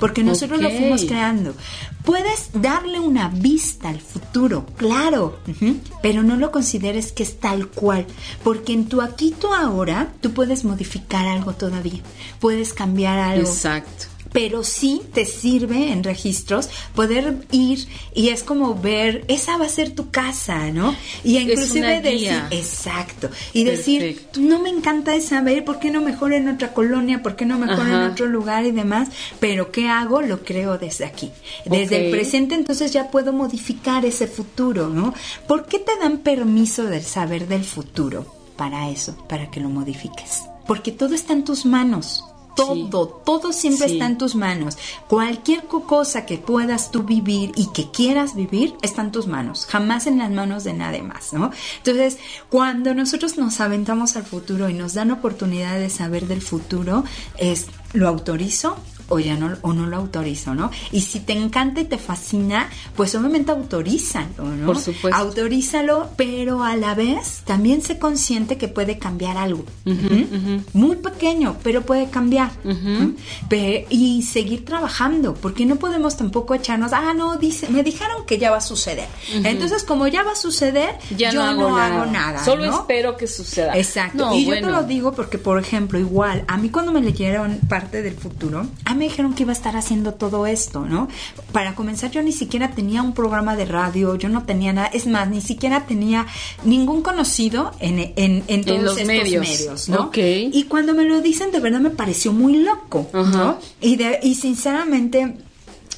[0.00, 1.54] porque nosotros lo fuimos creando.
[2.04, 5.38] Puedes darle una vista al futuro, claro,
[6.02, 8.06] pero no lo consideres que es tal cual,
[8.42, 12.00] porque en tu aquí, tu ahora, tú puedes modificar algo todavía,
[12.40, 13.46] puedes cambiar algo.
[13.46, 19.64] Exacto pero sí te sirve en registros poder ir y es como ver, esa va
[19.64, 20.94] a ser tu casa, ¿no?
[21.24, 26.34] Y inclusive decir, exacto, y decir, no me encanta esa, ver, ¿por qué no mejor
[26.34, 27.22] en otra colonia?
[27.22, 29.08] ¿Por qué no mejor en otro lugar y demás?
[29.40, 30.20] Pero ¿qué hago?
[30.20, 31.30] Lo creo desde aquí.
[31.64, 35.14] Desde el presente entonces ya puedo modificar ese futuro, ¿no?
[35.48, 38.26] ¿Por qué te dan permiso del saber del futuro?
[38.58, 40.42] Para eso, para que lo modifiques.
[40.66, 42.22] Porque todo está en tus manos
[42.56, 44.76] todo, todo siempre está en tus manos.
[45.06, 50.06] Cualquier cosa que puedas tú vivir y que quieras vivir está en tus manos, jamás
[50.08, 51.52] en las manos de nadie más, ¿no?
[51.78, 57.04] Entonces, cuando nosotros nos aventamos al futuro y nos dan oportunidad de saber del futuro,
[57.36, 58.76] es lo autorizo,
[59.08, 60.70] o ya no, o no lo autorizo, ¿no?
[60.92, 64.66] Y si te encanta y te fascina, pues obviamente autorízalo, ¿no?
[64.66, 65.16] Por supuesto.
[65.18, 69.64] Autorízalo, pero a la vez también se consciente que puede cambiar algo.
[70.72, 72.50] Muy pequeño, pero puede cambiar.
[73.88, 78.50] y seguir trabajando, porque no podemos tampoco echarnos, ah, no, dice, me dijeron que ya
[78.50, 79.08] va a suceder.
[79.32, 82.44] Entonces, como ya va a suceder, yo no, hago, nada.
[82.44, 83.76] Solo espero que suceda.
[83.76, 84.34] Exacto.
[84.34, 88.02] y yo te lo digo porque, por ejemplo, igual, a mí cuando me leyeron parte
[88.02, 91.08] del futuro, a me dijeron que iba a estar haciendo todo esto, ¿no?
[91.52, 95.06] Para comenzar, yo ni siquiera tenía un programa de radio, yo no tenía nada, es
[95.06, 96.26] más, ni siquiera tenía
[96.64, 100.10] ningún conocido en, en, en todos los estos medios, ¿no?
[100.14, 103.58] Y cuando me lo dicen, de verdad me pareció muy loco, ¿no?
[103.80, 105.36] Y, de, y sinceramente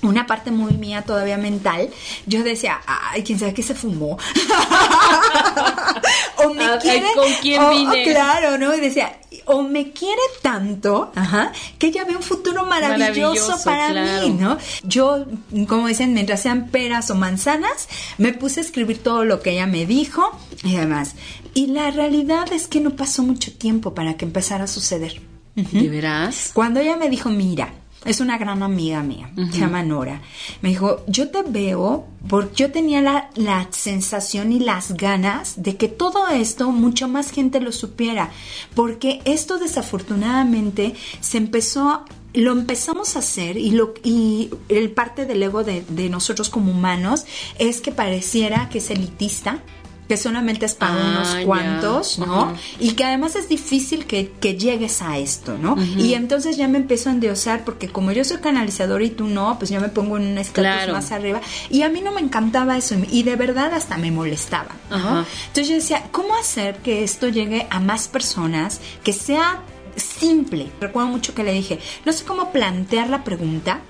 [0.03, 1.91] una parte muy mía todavía mental,
[2.27, 4.17] yo decía, ay, quién sabe qué se fumó.
[6.37, 7.07] o me quiere.
[7.15, 8.05] ¿Con quién vine?
[8.05, 8.75] claro, ¿no?
[8.75, 9.19] Y decía,
[9.49, 14.59] o me quiere tanto, ajá, que ella ve un futuro maravilloso, para mí, ¿no?
[14.85, 15.25] Yo,
[15.67, 17.89] como dicen, mientras sean peras o manzanas,
[18.19, 20.31] me puse a escribir todo lo que ella me dijo
[20.63, 21.15] y demás.
[21.55, 25.21] Y la realidad es que no pasó mucho tiempo para que empezara a suceder.
[25.55, 26.51] ¿De veras?
[26.55, 27.75] Cuando ella me dijo, mira,
[28.05, 30.23] es una gran amiga mía, se llama Nora.
[30.63, 35.77] Me dijo, yo te veo porque yo tenía la, la, sensación y las ganas de
[35.77, 38.31] que todo esto mucho más gente lo supiera,
[38.75, 45.43] porque esto desafortunadamente se empezó lo empezamos a hacer y lo y el parte del
[45.43, 47.25] ego de, de nosotros como humanos
[47.59, 49.63] es que pareciera que es elitista
[50.09, 52.55] que solamente es para ah, unos cuantos, ¿no?
[52.81, 54.29] Y que además es difícil que,
[54.59, 55.77] llegues a esto, ¿no?
[55.99, 59.59] Y entonces ya me empiezo a endiosar porque como yo soy canalizador y tú no,
[59.59, 61.41] pues yo me pongo en un estatus más arriba.
[61.69, 65.27] Y a mí no me encantaba eso y de verdad hasta me molestaba, ¿no?
[65.49, 69.63] Entonces yo decía, ¿cómo hacer que esto llegue a más personas, que sea
[70.03, 70.71] simple.
[70.81, 73.81] Recuerdo mucho que le dije, no sé cómo plantear la pregunta,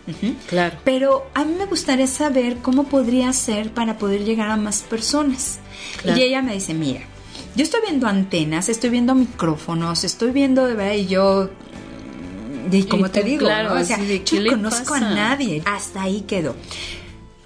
[0.49, 0.77] claro.
[0.85, 5.59] pero a mí me gustaría saber cómo podría ser para poder llegar a más personas.
[6.05, 7.01] Y ella me dice, mira,
[7.55, 11.51] yo estoy viendo antenas, estoy viendo micrófonos, estoy viendo de verdad y yo
[12.71, 15.63] y como te digo, claro, o sea, yo no conozco a nadie.
[15.65, 16.55] Hasta ahí quedó.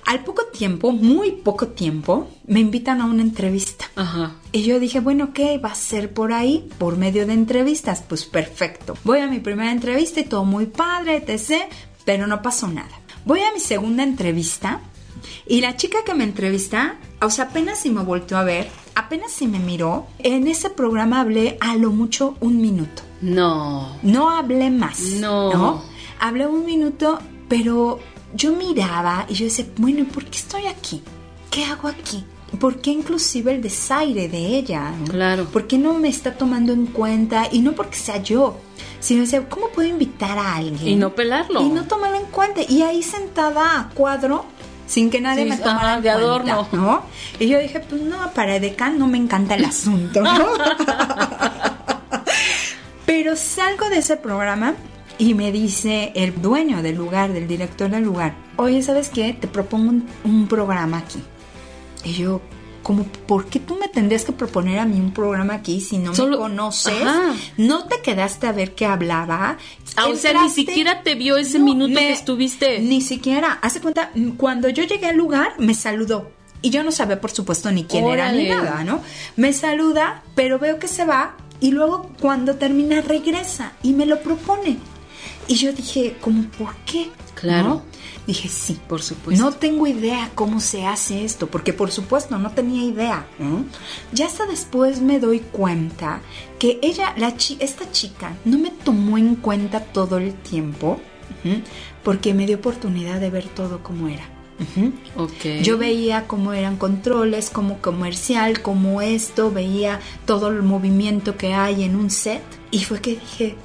[0.05, 3.85] Al poco tiempo, muy poco tiempo, me invitan a una entrevista.
[3.95, 4.35] Ajá.
[4.53, 6.69] Y yo dije, bueno, ¿qué va a ser por ahí?
[6.79, 8.05] Por medio de entrevistas.
[8.07, 8.97] Pues perfecto.
[9.03, 11.63] Voy a mi primera entrevista y todo muy padre, etc.
[12.05, 13.01] Pero no pasó nada.
[13.25, 14.81] Voy a mi segunda entrevista
[15.47, 19.33] y la chica que me entrevista, o sea, apenas si me volteó a ver, apenas
[19.33, 23.03] si me miró, en ese programa hablé a lo mucho un minuto.
[23.21, 23.97] No.
[24.03, 25.01] No hablé más.
[25.01, 25.53] No.
[25.53, 25.83] ¿no?
[26.21, 28.01] Hablé un minuto, pero
[28.35, 31.03] yo miraba y yo decía, bueno, ¿y por qué estoy aquí?
[31.51, 32.25] ¿Qué hago aquí?
[32.59, 34.93] ¿Por qué inclusive el desaire de ella?
[35.09, 35.47] Claro.
[35.47, 37.49] ¿Por qué no me está tomando en cuenta?
[37.51, 38.57] Y no porque sea yo,
[39.01, 40.89] sino decía, ¿cómo puedo invitar a alguien?
[40.89, 41.63] Y no pelarlo.
[41.63, 42.61] Y no tomarlo en cuenta.
[42.69, 44.45] Y ahí sentada a cuadro,
[44.87, 46.69] sin que nadie me tomara en de cuenta, adorno.
[46.73, 47.03] ¿no?
[47.39, 50.47] Y yo dije, pues no, para Edecán no me encanta el asunto, ¿no?
[53.07, 54.75] Pero salgo de ese programa
[55.19, 59.33] y me dice el dueño del lugar, del director del lugar, oye, ¿sabes qué?
[59.33, 61.21] Te propongo un, un programa aquí.
[62.05, 62.41] Y yo,
[62.83, 66.15] como, ¿por qué tú me tendrías que proponer a mí un programa aquí si no
[66.15, 67.01] Solo- me conoces?
[67.03, 67.35] Ajá.
[67.57, 69.57] No te quedaste a ver qué hablaba.
[69.97, 72.81] Ah, o sea, ni siquiera te vio ese No, minuto me- que estuviste.
[72.81, 73.59] Ni siquiera.
[73.63, 76.31] Hace cuenta, cuando yo llegué al lugar, me saludó.
[76.61, 79.01] Y yo no sabía, por supuesto, ni quién era ni nada, ¿no?
[79.37, 84.21] Me saluda, pero veo que se va y luego cuando termina regresa y me lo
[84.23, 84.79] propone.
[85.49, 87.11] Y yo dije, ¿cómo por qué?
[87.43, 87.69] Claro.
[87.69, 87.83] ¿No?
[88.27, 88.79] Dije, sí.
[88.89, 89.45] Por supuesto.
[89.45, 93.27] No tengo idea cómo se hace esto, porque por supuesto no tenía idea.
[93.39, 93.65] ¿no?
[94.13, 96.21] Ya hasta después me doy cuenta
[96.59, 101.01] que ella, la chi- esta chica, no me tomó en cuenta todo el tiempo,
[102.05, 104.25] porque me dio oportunidad de ver todo como era.
[104.61, 104.93] Ujú.
[105.25, 105.63] Ok.
[105.65, 111.83] Yo veía cómo eran controles, como comercial, como esto, veía todo el movimiento que hay
[111.83, 113.57] en un set y fue que dije,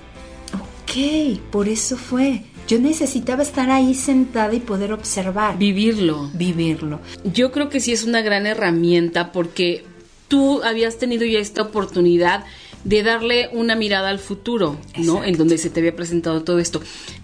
[0.56, 2.46] ok, por eso fue.
[2.68, 6.30] Yo necesitaba estar ahí sentada y poder observar, Vivirlo.
[6.34, 7.00] vivirlo.
[7.24, 9.86] Yo creo que sí es una gran herramienta porque
[10.28, 12.44] tú habías tenido ya esta oportunidad
[12.84, 15.02] de darle una mirada al futuro, ¿no?
[15.02, 15.24] Exacto.
[15.24, 16.82] En donde se te había presentado todo esto.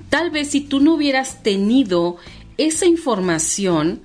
[0.10, 2.18] Tal vez si tú no hubieras tenido
[2.58, 4.02] esa información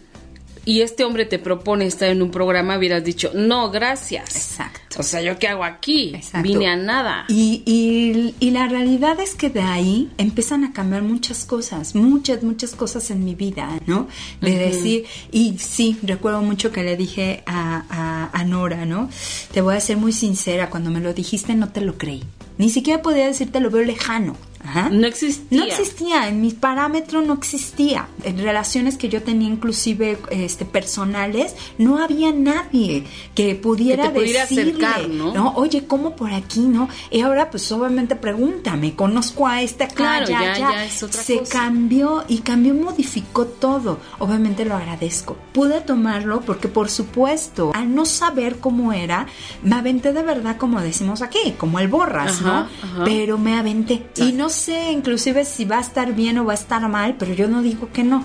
[0.68, 4.36] y este hombre te propone estar en un programa, hubieras dicho, no, gracias.
[4.36, 5.00] Exacto.
[5.00, 6.12] O sea, ¿yo qué hago aquí?
[6.14, 6.46] Exacto.
[6.46, 7.24] Vine a nada.
[7.28, 12.42] Y, y- y la realidad es que de ahí empiezan a cambiar muchas cosas, muchas,
[12.42, 14.08] muchas cosas en mi vida, ¿no?
[14.42, 19.08] De decir, y sí, recuerdo mucho que le dije a, a- a Nora, ¿no?
[19.52, 22.24] Te voy a ser muy sincera, cuando me lo dijiste no te lo creí.
[22.58, 24.36] Ni siquiera podía decirte lo veo lejano.
[24.64, 24.88] Ajá.
[24.90, 25.58] No existía.
[25.58, 28.08] No existía, en mis parámetros no existía.
[28.24, 33.04] En relaciones que yo tenía inclusive este, personales, no había nadie
[33.34, 35.52] que pudiera Que te pudiera decirle, acercar, ¿no?
[35.54, 36.88] Oye, ¿cómo por aquí, no?
[37.10, 40.70] Y ahora pues obviamente pregúntame, conozco a esta acá, Claro, ya, ya, ya.
[40.72, 41.52] ya es otra Se cosa.
[41.52, 43.98] cambió y cambió, modificó todo.
[44.18, 45.36] Obviamente lo agradezco.
[45.52, 49.26] Pude tomarlo porque por supuesto, al no saber cómo era,
[49.62, 52.58] me aventé de verdad como decimos aquí, como el borras, Ajá, ¿no?
[52.92, 53.04] ajá.
[53.04, 54.06] Pero me aventé.
[54.16, 57.32] Y no sé inclusive si va a estar bien o va a estar mal, pero
[57.34, 58.24] yo no digo que no.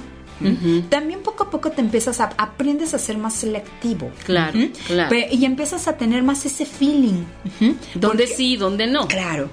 [0.90, 4.12] También poco a poco te empiezas a, aprendes a ser más selectivo.
[4.26, 4.72] Claro, Ujú.
[4.88, 5.16] claro.
[5.32, 7.24] Y empiezas a tener más ese feeling.
[7.46, 7.76] Ujú.
[7.96, 9.08] ¿Dónde Porque- sí, dónde no?
[9.08, 9.50] Claro,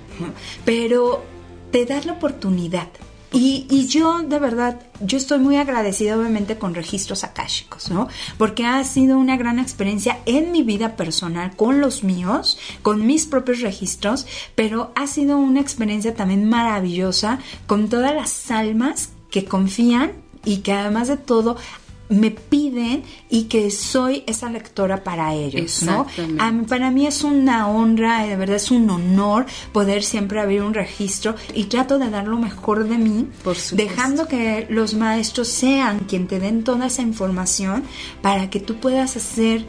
[0.64, 1.22] pero
[1.70, 2.88] te das la oportunidad.
[3.32, 8.08] Y, yo, de verdad, yo estoy muy agradecida obviamente con registros akáshicos, ¿no?
[8.38, 13.26] Porque ha sido una gran experiencia en mi vida personal, con los míos, con mis
[13.26, 14.26] propios registros,
[14.56, 20.12] pero ha sido una experiencia también maravillosa con todas las almas que confían
[20.44, 21.56] y que además de todo
[22.10, 26.06] me piden y que soy esa lectora para ellos, ¿no?
[26.38, 30.74] A para mí es una honra, de verdad es un honor poder siempre abrir un
[30.74, 36.00] registro y trato de dar lo mejor de mí, Por dejando que los maestros sean
[36.00, 37.84] quien te den toda esa información
[38.20, 39.64] para que tú puedas hacer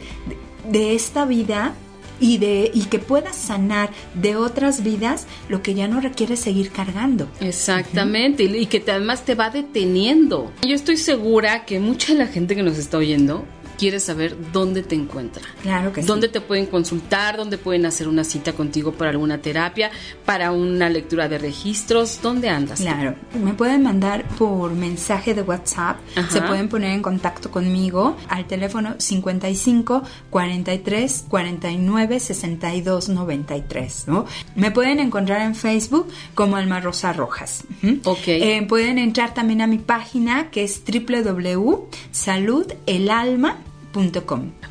[0.68, 1.74] de esta vida
[2.22, 6.70] y de y que puedas sanar de otras vidas lo que ya no requiere seguir
[6.70, 7.28] cargando.
[7.40, 10.50] Exactamente, y que te- además te va deteniendo.
[10.66, 13.44] Yo estoy segura que mucha de la gente que nos está oyendo
[13.82, 15.42] quiere saber dónde te encuentra.
[15.60, 16.06] Claro que sí.
[16.06, 17.36] ¿Dónde te pueden consultar?
[17.36, 19.90] ¿Dónde pueden hacer una cita contigo para alguna terapia?
[20.24, 22.20] ¿Para una lectura de registros?
[22.22, 22.80] ¿Dónde andas?
[22.80, 25.96] Claro, me pueden mandar por mensaje de WhatsApp.
[26.30, 34.04] Se pueden poner en contacto conmigo al teléfono 55 43 49 62 93.
[34.06, 34.26] ¿no?
[34.54, 36.06] Me pueden encontrar en Facebook
[36.36, 37.64] como Alma Rosa Rojas.
[38.04, 38.28] Ok.
[38.28, 43.71] Eh, pueden entrar también a mi página que es www.saludelalma.com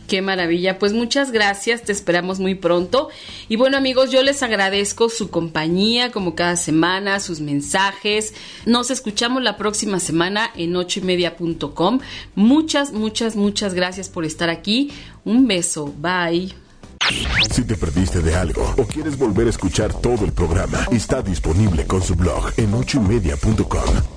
[0.08, 0.80] Qué maravilla.
[0.80, 3.10] Pues muchas gracias, te esperamos muy pronto.
[3.50, 8.34] Y bueno amigos, yo les agradezco su compañía como cada semana, sus mensajes.
[8.66, 12.00] Nos escuchamos la próxima semana en ochoymedia.com.
[12.36, 14.92] Muchas, muchas, muchas gracias por estar aquí.
[15.26, 15.94] Un beso.
[15.98, 16.54] Bye.
[17.52, 21.86] Si te perdiste de algo o quieres volver a escuchar todo el programa, está disponible
[21.86, 24.17] con su blog en ochoymedia.com